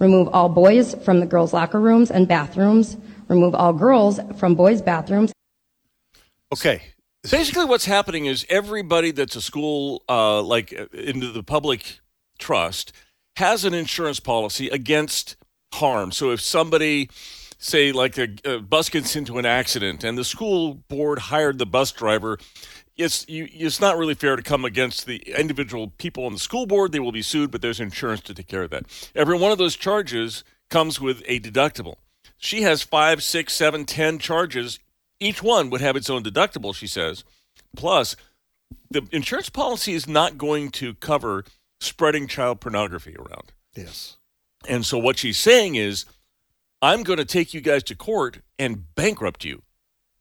remove 0.00 0.28
all 0.32 0.48
boys 0.48 0.96
from 1.04 1.20
the 1.20 1.26
girls' 1.26 1.52
locker 1.52 1.78
rooms 1.78 2.10
and 2.10 2.26
bathrooms, 2.26 2.96
remove 3.28 3.54
all 3.54 3.72
girls 3.72 4.18
from 4.36 4.56
boys' 4.56 4.82
bathrooms, 4.82 5.32
Okay. 6.52 6.82
Basically, 7.30 7.64
what's 7.64 7.84
happening 7.84 8.26
is 8.26 8.46
everybody 8.48 9.10
that's 9.10 9.36
a 9.36 9.42
school, 9.42 10.02
uh, 10.08 10.42
like 10.42 10.72
uh, 10.72 10.86
into 10.96 11.30
the 11.32 11.42
public 11.42 12.00
trust, 12.38 12.92
has 13.36 13.64
an 13.64 13.74
insurance 13.74 14.20
policy 14.20 14.68
against 14.68 15.36
harm. 15.74 16.12
So 16.12 16.30
if 16.30 16.40
somebody, 16.40 17.10
say, 17.58 17.92
like 17.92 18.16
a, 18.18 18.28
a 18.44 18.58
bus 18.58 18.88
gets 18.88 19.16
into 19.16 19.38
an 19.38 19.46
accident 19.46 20.02
and 20.02 20.16
the 20.16 20.24
school 20.24 20.74
board 20.88 21.18
hired 21.18 21.58
the 21.58 21.66
bus 21.66 21.92
driver, 21.92 22.38
it's 22.96 23.28
you, 23.28 23.48
it's 23.52 23.80
not 23.80 23.98
really 23.98 24.14
fair 24.14 24.36
to 24.36 24.42
come 24.42 24.64
against 24.64 25.06
the 25.06 25.16
individual 25.38 25.88
people 25.98 26.24
on 26.24 26.32
the 26.32 26.38
school 26.38 26.66
board. 26.66 26.92
They 26.92 27.00
will 27.00 27.12
be 27.12 27.22
sued, 27.22 27.50
but 27.50 27.62
there's 27.62 27.80
insurance 27.80 28.22
to 28.22 28.34
take 28.34 28.48
care 28.48 28.62
of 28.62 28.70
that. 28.70 29.10
Every 29.14 29.38
one 29.38 29.52
of 29.52 29.58
those 29.58 29.76
charges 29.76 30.42
comes 30.70 31.00
with 31.00 31.22
a 31.26 31.38
deductible. 31.40 31.96
She 32.38 32.62
has 32.62 32.82
five, 32.82 33.22
six, 33.22 33.52
seven, 33.52 33.84
ten 33.84 34.18
charges. 34.18 34.78
Each 35.20 35.42
one 35.42 35.70
would 35.70 35.82
have 35.82 35.96
its 35.96 36.08
own 36.10 36.24
deductible, 36.24 36.74
she 36.74 36.86
says. 36.86 37.24
Plus, 37.76 38.16
the 38.90 39.06
insurance 39.12 39.50
policy 39.50 39.92
is 39.92 40.08
not 40.08 40.38
going 40.38 40.70
to 40.70 40.94
cover 40.94 41.44
spreading 41.80 42.26
child 42.26 42.60
pornography 42.60 43.14
around. 43.16 43.52
Yes. 43.76 44.16
And 44.68 44.84
so 44.84 44.98
what 44.98 45.18
she's 45.18 45.38
saying 45.38 45.76
is, 45.76 46.06
I'm 46.82 47.02
going 47.02 47.18
to 47.18 47.24
take 47.24 47.52
you 47.52 47.60
guys 47.60 47.82
to 47.84 47.94
court 47.94 48.38
and 48.58 48.94
bankrupt 48.94 49.44
you. 49.44 49.62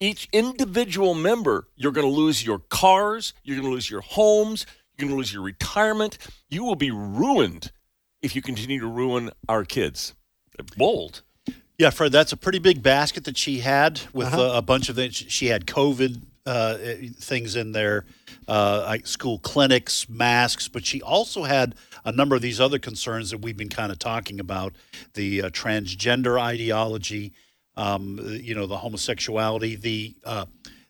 Each 0.02 0.28
individual 0.32 1.14
member, 1.14 1.68
you're 1.76 1.92
going 1.92 2.08
to 2.08 2.14
lose 2.14 2.46
your 2.46 2.60
cars, 2.60 3.34
you're 3.44 3.58
going 3.58 3.68
to 3.68 3.74
lose 3.74 3.90
your 3.90 4.02
homes, 4.02 4.66
you're 4.98 5.08
going 5.08 5.16
to 5.16 5.18
lose 5.18 5.34
your 5.34 5.44
retirement. 5.44 6.18
You 6.50 6.64
will 6.64 6.76
be 6.76 6.92
ruined 6.92 7.72
if 8.22 8.36
you 8.36 8.42
continue 8.42 8.80
to 8.80 8.88
ruin 8.88 9.32
our 9.48 9.64
kids. 9.64 10.14
Bold. 10.78 11.24
Yeah, 11.80 11.92
Fred, 11.92 12.12
that's 12.12 12.34
a 12.34 12.38
pretty 12.38 12.60
big 12.60 12.84
basket 12.84 13.24
that 13.24 13.38
she 13.38 13.60
had 13.60 14.02
with 14.12 14.34
uh, 14.34 14.52
a 14.54 14.62
bunch 14.62 14.90
of 14.90 14.98
things. 14.98 15.16
She 15.16 15.46
had 15.46 15.66
COVID 15.66 16.22
uh, 16.46 16.78
things 17.20 17.56
in 17.56 17.72
there, 17.72 18.04
uh, 18.50 18.84
like 18.86 19.08
school 19.08 19.40
clinics, 19.40 20.10
masks, 20.10 20.68
but 20.68 20.86
she 20.86 21.02
also 21.02 21.44
had 21.44 21.76
a 22.04 22.12
number 22.12 22.36
of 22.36 22.42
these 22.42 22.60
other 22.60 22.80
concerns 22.80 23.32
that 23.32 23.38
we've 23.38 23.56
been 23.56 23.70
kind 23.70 23.94
of 23.94 23.98
talking 23.98 24.42
about 24.42 24.74
the 25.14 25.44
uh, 25.44 25.50
transgender 25.52 26.38
ideology, 26.38 27.32
um, 27.78 28.20
you 28.42 28.54
know, 28.54 28.68
the 28.68 28.80
homosexuality, 28.80 29.78
the 29.78 30.16
uh, 30.26 30.48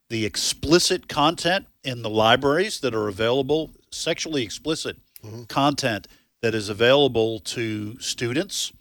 the 0.09 0.25
explicit 0.25 1.07
content 1.07 1.67
in 1.83 2.01
the 2.01 2.09
libraries 2.09 2.79
that 2.79 2.95
are 2.95 3.07
available, 3.07 3.69
sexually 3.91 4.41
explicit 4.41 4.97
content 5.49 6.07
that 6.41 6.55
is 6.55 6.67
available 6.67 7.39
to 7.41 7.99
students. 7.99 8.73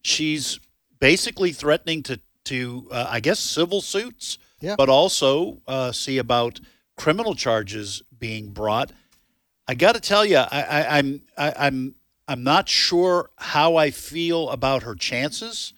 She's 0.00 0.58
basically 1.00 1.52
threatening 1.52 2.02
to 2.04 2.20
to 2.44 2.88
uh, 2.90 3.06
I 3.08 3.20
guess 3.20 3.38
civil 3.38 3.80
suits, 3.80 4.38
Yeah. 4.60 4.76
but 4.76 4.88
also 4.88 5.60
uh, 5.68 5.92
see 5.92 6.18
about 6.18 6.60
criminal 6.96 7.34
charges 7.34 8.02
being 8.18 8.50
brought. 8.50 8.92
I 9.68 9.74
got 9.74 9.94
to 9.94 10.00
tell 10.00 10.24
you, 10.24 10.38
I, 10.38 10.46
I, 10.62 10.98
I'm 10.98 11.22
I, 11.36 11.54
I'm 11.66 11.94
I'm 12.28 12.42
not 12.42 12.68
sure 12.68 13.30
how 13.36 13.76
I 13.76 13.90
feel 13.90 14.48
about 14.50 14.82
her 14.84 14.94
chances 14.94 15.74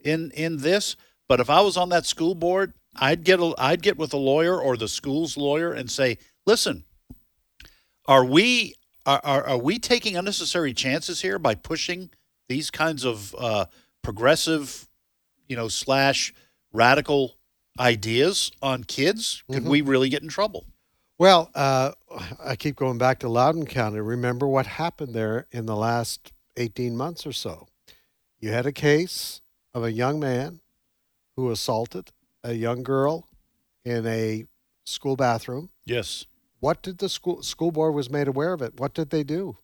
in 0.00 0.30
in 0.32 0.58
this. 0.58 0.96
But 1.28 1.40
if 1.40 1.50
I 1.50 1.60
was 1.60 1.76
on 1.76 1.90
that 1.90 2.06
school 2.06 2.34
board, 2.34 2.72
I'd 2.96 3.22
get 3.22 3.38
a, 3.38 3.54
I'd 3.58 3.82
get 3.82 3.98
with 3.98 4.14
a 4.14 4.16
lawyer 4.18 4.58
or 4.60 4.76
the 4.78 4.88
school's 4.88 5.36
lawyer 5.36 5.72
and 5.72 5.90
say, 5.90 6.16
listen, 6.46 6.84
are 8.06 8.24
we 8.24 8.74
are, 9.04 9.20
are, 9.22 9.44
are 9.46 9.58
we 9.58 9.78
taking 9.78 10.16
unnecessary 10.16 10.72
chances 10.72 11.20
here 11.20 11.38
by 11.38 11.54
pushing 11.54 12.10
these 12.48 12.70
kinds 12.70 13.04
of 13.04 13.34
uh, 13.38 13.66
progressive, 14.02 14.88
you 15.46 15.56
know, 15.56 15.68
slash 15.68 16.32
radical 16.72 17.36
ideas 17.78 18.50
on 18.62 18.84
kids? 18.84 19.42
Could 19.50 19.66
we 19.66 19.80
really 19.80 20.08
get 20.08 20.22
in 20.22 20.28
trouble? 20.28 20.66
Well, 21.18 21.50
uh, 21.54 21.92
I 22.42 22.56
keep 22.56 22.76
going 22.76 22.98
back 22.98 23.18
to 23.20 23.28
Loudoun 23.28 23.66
County. 23.66 24.00
Remember 24.00 24.46
what 24.46 24.66
happened 24.66 25.14
there 25.14 25.46
in 25.50 25.66
the 25.66 25.76
last 25.76 26.32
18 26.56 26.96
months 26.96 27.26
or 27.26 27.32
so? 27.32 27.66
You 28.38 28.50
had 28.50 28.66
a 28.66 28.72
case 28.72 29.40
of 29.74 29.82
a 29.82 29.92
young 29.92 30.20
man 30.20 30.60
who 31.36 31.50
assaulted 31.50 32.10
a 32.44 32.52
young 32.52 32.82
girl 32.82 33.28
in 33.84 34.06
a 34.06 34.44
school 34.84 35.16
bathroom. 35.16 35.70
Yes. 35.84 36.26
What 36.60 36.82
did 36.82 36.98
the 36.98 37.08
school 37.08 37.42
school 37.42 37.70
board 37.70 37.94
was 37.94 38.10
made 38.10 38.28
aware 38.28 38.52
of 38.52 38.62
it? 38.62 38.78
What 38.78 38.94
did 38.94 39.10
they 39.10 39.22
do? 39.22 39.56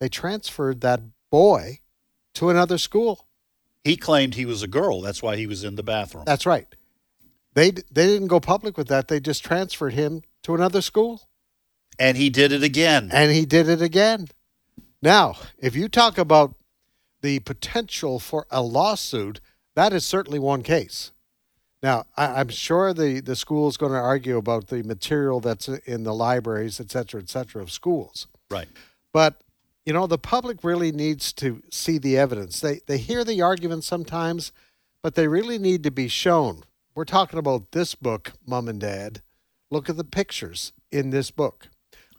They 0.00 0.08
transferred 0.08 0.80
that 0.80 1.00
boy 1.30 1.78
to 2.34 2.50
another 2.50 2.78
school. 2.78 3.26
He 3.84 3.96
claimed 3.96 4.34
he 4.34 4.46
was 4.46 4.62
a 4.62 4.68
girl. 4.68 5.00
That's 5.00 5.22
why 5.22 5.36
he 5.36 5.46
was 5.46 5.64
in 5.64 5.76
the 5.76 5.82
bathroom. 5.82 6.24
That's 6.26 6.46
right. 6.46 6.66
They 7.54 7.70
they 7.70 8.06
didn't 8.06 8.28
go 8.28 8.40
public 8.40 8.76
with 8.76 8.88
that. 8.88 9.08
They 9.08 9.20
just 9.20 9.44
transferred 9.44 9.94
him 9.94 10.22
to 10.44 10.54
another 10.54 10.80
school. 10.80 11.28
And 11.98 12.16
he 12.16 12.30
did 12.30 12.52
it 12.52 12.62
again. 12.62 13.10
and 13.12 13.32
he 13.32 13.44
did 13.44 13.68
it 13.68 13.82
again. 13.82 14.28
Now, 15.02 15.34
if 15.58 15.76
you 15.76 15.88
talk 15.88 16.16
about 16.16 16.54
the 17.20 17.40
potential 17.40 18.18
for 18.18 18.46
a 18.50 18.62
lawsuit, 18.62 19.40
that 19.74 19.92
is 19.92 20.06
certainly 20.06 20.38
one 20.38 20.62
case. 20.62 21.12
Now, 21.82 22.04
I, 22.16 22.40
I'm 22.40 22.48
sure 22.48 22.94
the, 22.94 23.20
the 23.20 23.36
school 23.36 23.68
is 23.68 23.76
going 23.76 23.92
to 23.92 23.98
argue 23.98 24.36
about 24.36 24.68
the 24.68 24.82
material 24.84 25.40
that's 25.40 25.68
in 25.68 26.04
the 26.04 26.14
libraries, 26.14 26.80
et 26.80 26.90
cetera, 26.90 27.20
et 27.20 27.28
cetera, 27.28 27.60
of 27.60 27.70
schools. 27.72 28.28
Right. 28.50 28.68
But, 29.12 29.42
you 29.84 29.92
know, 29.92 30.06
the 30.06 30.18
public 30.18 30.62
really 30.62 30.92
needs 30.92 31.32
to 31.34 31.62
see 31.70 31.98
the 31.98 32.16
evidence. 32.16 32.60
They, 32.60 32.80
they 32.86 32.98
hear 32.98 33.24
the 33.24 33.42
arguments 33.42 33.86
sometimes, 33.86 34.52
but 35.02 35.14
they 35.14 35.26
really 35.28 35.58
need 35.58 35.82
to 35.84 35.90
be 35.90 36.08
shown. 36.08 36.62
We're 36.94 37.04
talking 37.04 37.38
about 37.38 37.72
this 37.72 37.94
book, 37.94 38.32
Mom 38.46 38.68
and 38.68 38.80
Dad. 38.80 39.22
Look 39.70 39.88
at 39.88 39.96
the 39.96 40.04
pictures 40.04 40.72
in 40.90 41.10
this 41.10 41.30
book. 41.30 41.68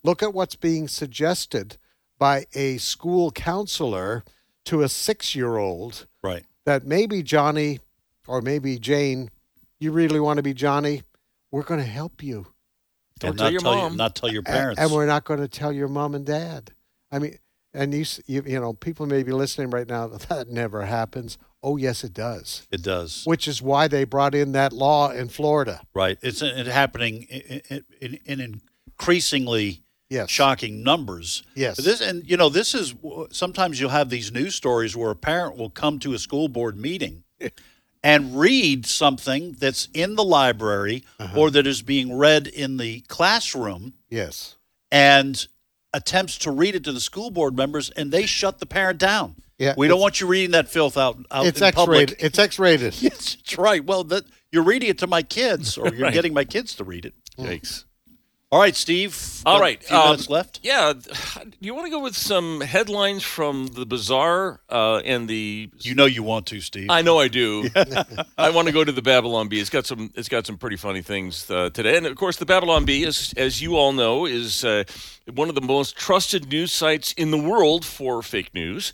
Look 0.03 0.21
at 0.23 0.33
what's 0.33 0.55
being 0.55 0.87
suggested 0.87 1.77
by 2.19 2.45
a 2.53 2.77
school 2.77 3.31
counselor 3.31 4.23
to 4.65 4.81
a 4.81 4.89
six 4.89 5.35
year 5.35 5.57
old 5.57 6.07
Right. 6.23 6.43
that 6.65 6.85
maybe 6.85 7.21
Johnny 7.23 7.79
or 8.27 8.41
maybe 8.41 8.79
Jane, 8.79 9.29
you 9.79 9.91
really 9.91 10.19
want 10.19 10.37
to 10.37 10.43
be 10.43 10.53
Johnny? 10.53 11.03
We're 11.51 11.63
going 11.63 11.79
to 11.81 11.85
help 11.85 12.23
you. 12.23 12.47
Don't 13.19 13.31
and 13.31 13.37
tell 13.37 13.45
not 13.45 13.51
your 13.51 13.61
tell 13.61 13.75
mom. 13.75 13.95
not 13.97 14.15
tell 14.15 14.31
your 14.31 14.41
A- 14.41 14.45
parents. 14.45 14.81
And 14.81 14.91
we're 14.91 15.05
not 15.05 15.23
going 15.23 15.39
to 15.39 15.47
tell 15.47 15.71
your 15.71 15.87
mom 15.87 16.15
and 16.15 16.25
dad. 16.25 16.71
I 17.11 17.19
mean, 17.19 17.37
and 17.73 17.93
you, 17.93 18.05
you, 18.27 18.43
you 18.45 18.59
know, 18.59 18.73
people 18.73 19.05
may 19.05 19.23
be 19.23 19.31
listening 19.31 19.69
right 19.69 19.87
now. 19.87 20.07
That 20.29 20.49
never 20.49 20.85
happens. 20.85 21.37
Oh, 21.61 21.77
yes, 21.77 22.03
it 22.03 22.13
does. 22.13 22.67
it 22.71 22.81
does. 22.83 23.23
Which 23.25 23.47
is 23.47 23.61
why 23.61 23.87
they 23.87 24.03
brought 24.03 24.35
in 24.35 24.51
that 24.51 24.73
law 24.73 25.11
in 25.11 25.29
Florida. 25.29 25.81
Right. 25.93 26.17
It's 26.21 26.41
it 26.41 26.67
happening 26.67 27.23
in, 27.23 27.83
in, 28.01 28.19
in 28.25 28.61
increasingly 28.87 29.79
Yes. 30.09 30.29
shocking 30.29 30.83
numbers. 30.83 31.41
Yes. 31.55 31.77
This 31.77 31.99
and 31.99 32.29
you 32.29 32.37
know 32.37 32.47
this 32.49 32.75
is 32.75 32.93
sometimes 33.31 33.79
you'll 33.79 33.89
have 33.89 34.09
these 34.11 34.31
news 34.31 34.53
stories 34.53 34.95
where 34.95 35.09
a 35.09 35.15
parent 35.15 35.57
will 35.57 35.71
come 35.71 35.97
to 35.99 36.13
a 36.13 36.19
school 36.19 36.47
board 36.49 36.77
meeting 36.77 37.23
and 38.03 38.37
read 38.37 38.85
something 38.85 39.53
that's 39.53 39.87
in 39.93 40.13
the 40.15 40.23
library 40.23 41.03
Uh-huh. 41.19 41.39
or 41.39 41.49
that 41.49 41.65
is 41.65 41.81
being 41.81 42.15
read 42.15 42.45
in 42.45 42.77
the 42.77 42.99
classroom 43.07 43.93
Yes. 44.07 44.55
and 44.91 45.47
attempts 45.93 46.37
to 46.39 46.51
read 46.51 46.75
it 46.75 46.83
to 46.85 46.91
the 46.91 46.99
school 46.99 47.29
board 47.31 47.55
members 47.55 47.89
and 47.91 48.11
they 48.11 48.25
shut 48.25 48.59
the 48.59 48.65
parent 48.65 48.99
down. 48.99 49.35
Yeah, 49.59 49.75
we 49.77 49.87
don't 49.87 49.99
want 50.01 50.19
you 50.19 50.27
reading 50.27 50.51
that 50.51 50.67
filth 50.67 50.97
out, 50.97 51.17
out 51.31 51.45
It's 51.45 51.59
in 51.61 51.67
X 51.67 51.75
public. 51.75 51.99
rated. 52.09 52.17
It's 52.19 52.39
X 52.39 52.57
rated. 52.59 52.95
Yes, 53.01 53.35
that's 53.35 53.57
right. 53.57 53.85
Well, 53.85 54.03
that 54.05 54.25
you're 54.51 54.63
reading 54.63 54.89
it 54.89 54.97
to 54.99 55.07
my 55.07 55.21
kids, 55.21 55.77
or 55.77 55.87
you're 55.93 56.05
Right. 56.05 56.13
getting 56.13 56.33
my 56.33 56.43
kids 56.43 56.75
to 56.75 56.83
read 56.83 57.05
it. 57.05 57.13
Yikes. 57.37 57.85
All 58.53 58.59
right, 58.59 58.75
Steve. 58.75 59.41
All 59.47 59.59
right, 59.59 59.83
a 59.83 59.87
few 59.87 59.97
um, 59.97 60.09
minutes 60.11 60.29
left. 60.29 60.59
Yeah, 60.61 60.93
do 61.33 61.51
you 61.59 61.73
want 61.73 61.87
to 61.87 61.89
go 61.89 61.97
with 61.97 62.15
some 62.15 62.61
headlines 62.61 63.23
from 63.23 63.65
the 63.65 63.83
Bazaar 63.83 64.59
uh, 64.69 64.97
and 64.97 65.27
the? 65.27 65.71
You 65.79 65.95
know 65.95 66.05
you 66.05 66.21
want 66.21 66.45
to, 66.47 66.61
Steve. 66.61 66.91
I 66.91 67.01
know 67.01 67.17
I 67.17 67.29
do. 67.29 67.67
I 68.37 68.51
want 68.51 68.67
to 68.67 68.71
go 68.71 68.83
to 68.83 68.91
the 68.91 69.01
Babylon 69.01 69.47
Bee. 69.47 69.59
It's 69.59 69.71
got 69.71 69.87
some. 69.87 70.11
It's 70.13 70.29
got 70.29 70.45
some 70.45 70.59
pretty 70.59 70.75
funny 70.75 71.01
things 71.01 71.49
uh, 71.49 71.71
today, 71.71 71.97
and 71.97 72.05
of 72.05 72.15
course, 72.15 72.37
the 72.37 72.45
Babylon 72.45 72.85
Bee, 72.85 73.05
is, 73.05 73.33
as 73.37 73.59
you 73.59 73.75
all 73.75 73.91
know, 73.91 74.27
is 74.27 74.63
uh, 74.63 74.83
one 75.33 75.49
of 75.49 75.55
the 75.55 75.61
most 75.61 75.97
trusted 75.97 76.47
news 76.49 76.71
sites 76.71 77.11
in 77.13 77.31
the 77.31 77.39
world 77.39 77.83
for 77.83 78.21
fake 78.21 78.53
news. 78.53 78.93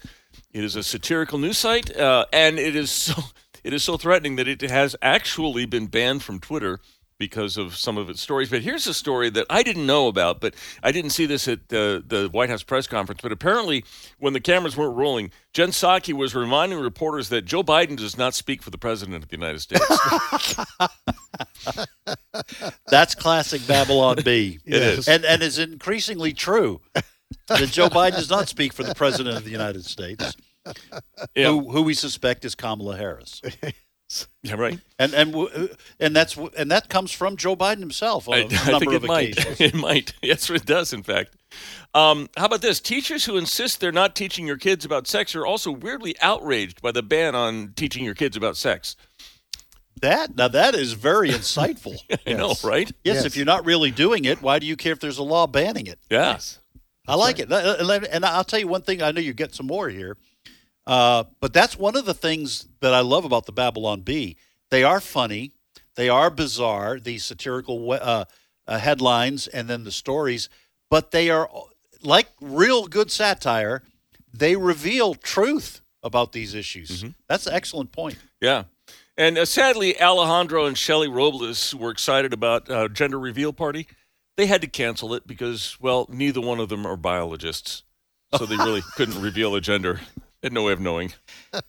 It 0.54 0.64
is 0.64 0.78
a 0.78 0.84
satirical 0.84 1.38
news 1.38 1.58
site, 1.58 1.94
uh, 1.98 2.28
and 2.32 2.60
it 2.60 2.78
is 2.78 2.92
so 2.92 3.22
it 3.66 3.74
is 3.74 3.84
so 3.84 3.98
threatening 3.98 4.38
that 4.38 4.48
it 4.48 4.62
has 4.62 4.96
actually 5.02 5.66
been 5.66 5.88
banned 5.88 6.24
from 6.24 6.40
Twitter 6.40 6.80
because 7.20 7.58
of 7.58 7.76
some 7.76 7.98
of 7.98 8.10
its 8.10 8.22
stories. 8.22 8.50
But 8.50 8.62
here's 8.62 8.88
a 8.88 8.94
story 8.94 9.30
that 9.32 9.46
I 9.50 9.62
didn't 9.62 9.86
know 9.86 10.08
about, 10.08 10.40
but 10.40 10.56
I 10.82 10.92
didn't 10.92 11.12
see 11.12 11.26
this 11.26 11.48
at 11.48 11.68
the, 11.68 12.04
the 12.06 12.30
White 12.32 12.50
House 12.50 12.64
press 12.64 12.88
conference. 12.88 13.22
But 13.22 13.32
apparently, 13.32 13.84
when 14.18 14.34
the 14.34 14.40
cameras 14.40 14.76
weren't 14.76 14.96
rolling, 14.96 15.32
Jen 15.54 15.70
Psaki 15.70 16.14
was 16.14 16.34
reminding 16.34 16.80
reporters 16.80 17.30
that 17.30 17.44
Joe 17.44 17.62
Biden 17.62 17.98
does 17.98 18.18
not 18.18 18.34
speak 18.34 18.64
for 18.64 18.72
the 18.72 18.78
president 18.78 19.22
of 19.22 19.30
the 19.30 19.36
United 19.36 19.60
States. 19.60 19.86
That's 22.88 23.16
classic 23.16 23.66
Babylon 23.68 24.18
Bee. 24.24 24.60
It 24.66 24.82
is. 24.82 25.08
and 25.08 25.26
and 25.26 25.44
is 25.44 25.60
increasingly 25.60 26.34
true 26.34 26.82
that 27.48 27.70
Joe 27.70 27.90
Biden 27.90 28.16
does 28.16 28.30
not 28.30 28.48
speak 28.48 28.74
for 28.74 28.84
the 28.84 28.96
president 28.96 29.38
of 29.38 29.44
the 29.44 29.52
United 29.52 29.86
States, 29.86 30.36
yeah, 31.36 31.48
who 31.48 31.70
who 31.70 31.82
we 31.82 31.94
suspect 31.94 32.46
is 32.46 32.56
Kamala 32.56 32.98
Harris, 32.98 33.42
yeah, 34.44 34.56
right. 34.56 34.80
and 34.98 35.14
and 35.14 35.70
and 36.00 36.16
that's 36.16 36.36
and 36.58 36.72
that 36.72 36.90
comes 36.90 37.12
from 37.12 37.36
Joe 37.38 37.56
Biden 37.56 37.80
himself 37.80 38.28
on 38.28 38.34
a 38.34 38.38
I, 38.42 38.42
I 38.42 38.72
number 38.72 38.80
think 38.80 38.94
of 38.94 39.04
it 39.04 39.08
might. 39.08 39.38
occasions. 39.40 39.62
It 39.62 39.76
might. 39.76 40.14
Yes, 40.22 40.50
it 40.50 40.66
does. 40.66 40.94
In 40.94 41.04
fact. 41.04 41.36
Um, 41.96 42.30
how 42.38 42.46
about 42.46 42.62
this? 42.62 42.80
Teachers 42.80 43.26
who 43.26 43.36
insist 43.38 43.80
they're 43.80 43.92
not 43.92 44.16
teaching 44.16 44.46
your 44.46 44.58
kids 44.58 44.86
about 44.86 45.08
sex 45.08 45.36
are 45.36 45.46
also 45.48 45.72
weirdly 45.72 46.16
outraged 46.22 46.82
by 46.82 46.92
the 46.92 47.02
ban 47.02 47.34
on 47.34 47.74
teaching 47.76 48.04
your 48.06 48.14
kids 48.14 48.38
about 48.38 48.56
sex. 48.56 48.96
That 50.02 50.36
now 50.36 50.48
that 50.50 50.76
is 50.76 50.94
very 50.94 51.30
insightful. 51.30 51.98
I 52.26 52.34
know, 52.34 52.54
right? 52.64 52.90
Yes, 53.04 53.16
Yes. 53.16 53.26
if 53.26 53.36
you're 53.36 53.46
not 53.46 53.66
really 53.66 53.92
doing 53.92 54.26
it, 54.26 54.42
why 54.42 54.60
do 54.60 54.66
you 54.68 54.78
care 54.78 54.94
if 54.94 55.00
there's 55.00 55.18
a 55.18 55.24
law 55.24 55.46
banning 55.48 55.88
it? 55.88 56.00
Yeah. 56.10 56.40
I 57.08 57.16
like 57.16 57.40
it. 57.40 57.52
Uh, 57.52 57.56
uh, 57.80 58.00
And 58.12 58.24
I'll 58.24 58.44
tell 58.44 58.60
you 58.60 58.68
one 58.68 58.84
thing. 58.84 59.02
I 59.02 59.12
know 59.12 59.20
you 59.20 59.34
get 59.34 59.54
some 59.56 59.66
more 59.68 59.90
here. 59.90 60.16
Uh, 60.90 61.26
but 61.40 61.54
that's 61.54 61.78
one 61.78 61.96
of 61.96 62.06
the 62.06 62.16
things 62.16 62.68
that 62.80 62.96
I 62.96 63.02
love 63.02 63.24
about 63.24 63.46
the 63.46 63.52
Babylon 63.52 64.02
Bee. 64.02 64.38
They 64.72 64.84
are 64.84 65.00
funny. 65.00 65.52
They 65.94 66.10
are 66.10 66.32
bizarre, 66.32 67.00
these 67.00 67.24
satirical 67.24 67.92
uh, 67.92 68.26
uh, 68.66 68.80
headlines 68.80 69.46
and 69.46 69.70
then 69.70 69.84
the 69.84 69.92
stories. 69.92 70.50
But 70.90 71.12
they 71.12 71.30
are, 71.30 71.48
like 72.02 72.30
real 72.42 72.88
good 72.88 73.12
satire, 73.12 73.84
they 74.34 74.56
reveal 74.56 75.14
truth 75.14 75.82
about 76.02 76.32
these 76.32 76.56
issues. 76.56 77.06
That's 77.28 77.46
an 77.46 77.54
excellent 77.54 77.92
point. 77.92 78.18
Yeah. 78.42 78.64
And 79.16 79.38
uh, 79.38 79.46
sadly, 79.46 80.02
Alejandro 80.02 80.66
and 80.66 80.76
Shelly 80.76 81.08
Robles 81.08 81.76
were 81.76 81.92
excited 81.92 82.34
about 82.34 82.68
uh, 82.68 82.88
gender 82.88 83.20
reveal 83.20 83.54
party. 83.54 83.86
They 84.38 84.48
had 84.48 84.62
to 84.62 84.68
cancel 84.68 85.14
it 85.14 85.28
because, 85.28 85.78
well, 85.80 86.08
neither 86.10 86.42
one 86.42 86.60
of 86.60 86.70
them 86.70 86.88
are 86.88 86.98
biologists, 86.98 87.84
so 88.36 88.48
they 88.48 88.58
really 88.58 88.82
couldn't 88.96 89.22
reveal 89.22 89.54
a 89.54 89.62
gender. 89.62 90.00
Had 90.44 90.54
no 90.54 90.64
way 90.64 90.74
of 90.74 90.80
knowing. 90.80 91.14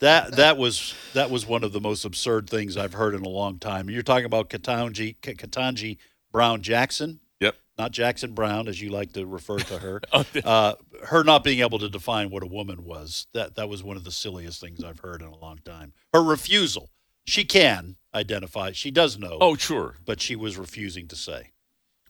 That 0.00 0.36
that 0.36 0.58
was 0.58 0.94
that 1.14 1.30
was 1.30 1.46
one 1.46 1.64
of 1.64 1.72
the 1.72 1.80
most 1.80 2.04
absurd 2.04 2.50
things 2.50 2.76
I've 2.76 2.92
heard 2.92 3.14
in 3.14 3.22
a 3.24 3.28
long 3.30 3.58
time. 3.58 3.88
You're 3.88 4.02
talking 4.02 4.26
about 4.26 4.50
Ketanji 4.50 5.16
Ketanji 5.22 5.96
Brown 6.30 6.60
Jackson, 6.60 7.20
Yep. 7.40 7.56
not 7.78 7.92
Jackson 7.92 8.32
Brown 8.34 8.68
as 8.68 8.78
you 8.78 8.90
like 8.90 9.14
to 9.14 9.24
refer 9.24 9.56
to 9.58 9.78
her. 9.78 10.02
uh, 10.44 10.74
her 11.06 11.24
not 11.24 11.44
being 11.44 11.60
able 11.60 11.78
to 11.78 11.88
define 11.88 12.28
what 12.28 12.42
a 12.42 12.46
woman 12.46 12.84
was 12.84 13.26
that 13.32 13.54
that 13.54 13.70
was 13.70 13.82
one 13.82 13.96
of 13.96 14.04
the 14.04 14.10
silliest 14.10 14.60
things 14.60 14.84
I've 14.84 15.00
heard 15.00 15.22
in 15.22 15.28
a 15.28 15.38
long 15.38 15.60
time. 15.64 15.94
Her 16.12 16.22
refusal. 16.22 16.90
She 17.24 17.44
can 17.46 17.96
identify. 18.14 18.72
She 18.72 18.90
does 18.90 19.18
know. 19.18 19.38
Oh, 19.40 19.56
sure. 19.56 19.96
but 20.04 20.20
she 20.20 20.36
was 20.36 20.58
refusing 20.58 21.08
to 21.08 21.16
say. 21.16 21.52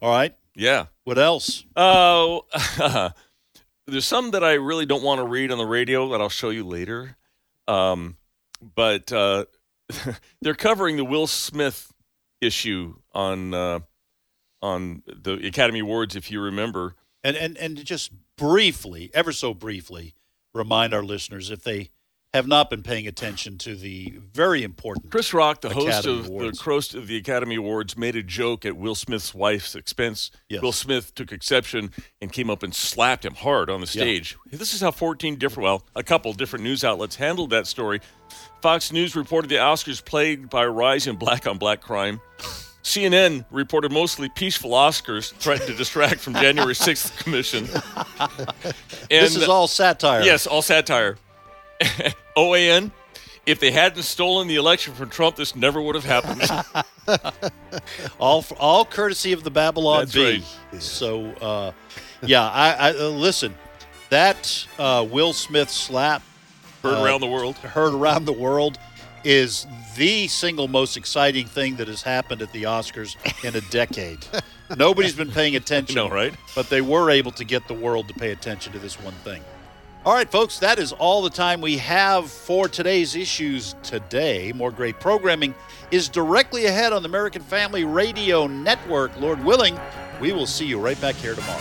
All 0.03 0.11
right. 0.11 0.35
Yeah. 0.57 0.87
What 1.05 1.19
else? 1.19 1.65
Oh, 1.77 2.47
there's 3.87 4.05
some 4.05 4.33
that 4.33 4.43
I 4.43 4.55
really 4.55 4.87
don't 4.87 5.03
want 5.03 5.21
to 5.21 5.27
read 5.27 5.51
on 5.53 5.59
the 5.59 5.67
radio 5.67 6.09
that 6.11 6.21
I'll 6.21 6.29
show 6.29 6.51
you 6.51 6.65
later. 6.65 7.17
Um, 7.69 8.17
but 8.75 9.13
uh, 9.13 9.47
they're 10.43 10.55
covering 10.55 10.97
the 10.97 11.05
Will 11.05 11.27
Smith 11.27 11.93
issue 12.41 12.97
on 13.15 13.55
uh, 13.55 13.81
on 14.63 15.03
the 15.07 15.35
Academy 15.47 15.81
Awards, 15.81 16.17
if 16.17 16.31
you 16.31 16.41
remember. 16.41 16.95
And 17.23 17.37
and 17.37 17.57
and 17.59 17.85
just 17.85 18.13
briefly, 18.37 19.11
ever 19.15 19.33
so 19.33 19.55
briefly, 19.55 20.15
remind 20.55 20.95
our 20.95 21.03
listeners 21.03 21.51
if 21.51 21.63
they 21.63 21.91
have 22.37 22.47
not 22.47 22.71
been 22.71 22.83
paying 22.83 23.07
attention 23.07 23.59
to 23.59 23.75
the 23.75 24.15
very 24.33 24.63
important 24.63 25.11
Chris 25.11 25.35
Rock, 25.35 25.61
the 25.61 25.71
host 25.71 26.07
of 26.07 26.27
Awards. 26.27 26.59
the 26.59 26.65
host 26.65 26.95
of 26.95 27.07
the 27.07 27.17
Academy 27.17 27.57
Awards, 27.57 27.97
made 27.97 28.17
a 28.17 28.23
joke 28.23 28.65
at 28.65 28.77
Will 28.77 28.95
Smith's 28.95 29.35
wife's 29.35 29.75
expense. 29.75 30.31
Yes. 30.49 30.63
Will 30.63 30.73
Smith 30.73 31.15
took 31.15 31.33
exception 31.33 31.91
and 32.21 32.33
came 32.33 32.49
up 32.49 32.63
and 32.63 32.75
slapped 32.75 33.25
him 33.25 33.35
hard 33.35 33.69
on 33.69 33.81
the 33.81 33.87
stage. 33.87 34.37
This 34.51 34.73
is 34.73 34.81
how 34.81 34.91
14 34.91 35.37
different, 35.37 35.65
well, 35.65 35.85
a 35.95 36.03
couple 36.03 36.33
different 36.33 36.63
news 36.63 36.85
outlets 36.85 37.17
handled 37.17 37.51
that 37.51 37.67
story. 37.67 38.01
Fox 38.63 38.93
News 38.93 39.15
reported 39.15 39.49
the 39.49 39.57
Oscars 39.57 40.05
plagued 40.05 40.51
by 40.51 40.65
a 40.65 40.71
rise 40.71 41.07
in 41.07 41.17
black 41.17 41.47
on 41.47 41.59
black 41.59 41.81
crime. 41.81 42.21
CNN 42.83 43.45
reported 43.51 43.91
mostly 43.91 44.29
peaceful 44.29 44.71
Oscars 44.71 45.33
threatened 45.35 45.69
to 45.69 45.75
distract 45.75 46.21
from 46.21 46.35
January 46.35 46.75
6th 46.75 47.17
commission. 47.19 47.67
And 49.09 49.25
This 49.25 49.37
is 49.37 49.49
all 49.49 49.69
satire. 49.69 50.23
Yes, 50.23 50.47
all 50.47 50.63
satire. 50.63 51.17
OAN, 52.37 52.91
if 53.47 53.61
they 53.61 53.71
hadn't 53.71 54.03
stolen 54.03 54.49
the 54.49 54.57
election 54.57 54.95
from 54.95 55.09
Trump, 55.09 55.37
this 55.37 55.55
never 55.55 55.81
would 55.81 55.95
have 55.95 56.05
happened. 56.05 56.43
all 58.19 58.45
all 58.59 58.85
courtesy 58.85 59.33
of 59.33 59.45
the 59.45 59.51
Babylon 59.51 60.01
That's 60.01 60.15
Bee. 60.15 60.45
right. 60.73 60.83
So, 60.83 61.27
uh, 61.41 61.73
yeah, 62.23 62.49
I, 62.49 62.73
I 62.73 62.91
uh, 62.91 63.09
listen. 63.09 63.55
That 64.09 64.67
uh, 64.79 65.07
Will 65.11 65.33
Smith 65.33 65.69
slap 65.71 66.23
Heard 66.83 66.99
uh, 66.99 67.05
around 67.05 67.21
the 67.21 67.27
world. 67.27 67.57
heard 67.57 67.93
around 67.93 68.25
the 68.25 68.33
world 68.33 68.79
is 69.25 69.67
the 69.97 70.29
single 70.29 70.69
most 70.69 70.97
exciting 70.97 71.47
thing 71.47 71.77
that 71.77 71.89
has 71.89 72.03
happened 72.03 72.43
at 72.43 72.53
the 72.53 72.63
Oscars 72.65 73.17
in 73.45 73.57
a 73.57 73.61
decade. 73.73 74.25
Nobody's 74.77 75.15
been 75.15 75.31
paying 75.33 75.57
attention. 75.57 75.97
know, 75.97 76.09
right? 76.09 76.33
But 76.55 76.69
they 76.69 76.81
were 76.81 77.11
able 77.11 77.33
to 77.33 77.45
get 77.45 77.67
the 77.67 77.75
world 77.75 78.07
to 78.09 78.15
pay 78.15 78.31
attention 78.31 78.73
to 78.73 78.79
this 78.79 79.01
one 79.01 79.15
thing. 79.15 79.43
All 80.07 80.15
right, 80.15 80.31
folks, 80.31 80.61
that 80.61 80.79
is 80.79 80.93
all 80.93 81.21
the 81.21 81.31
time 81.31 81.61
we 81.61 81.79
have 81.79 82.31
for 82.31 82.69
today's 82.69 83.17
issues 83.17 83.75
today. 83.83 84.53
More 84.55 84.71
great 84.71 85.01
programming 85.01 85.53
is 85.91 86.09
directly 86.09 86.67
ahead 86.67 86.93
on 86.93 87.03
the 87.03 87.09
American 87.09 87.43
Family 87.43 87.83
Radio 87.85 88.47
Network. 88.47 89.19
Lord 89.21 89.43
willing, 89.43 89.77
we 90.21 90.31
will 90.31 90.47
see 90.47 90.65
you 90.65 90.79
right 90.79 91.01
back 91.01 91.17
here 91.17 91.35
tomorrow. 91.35 91.59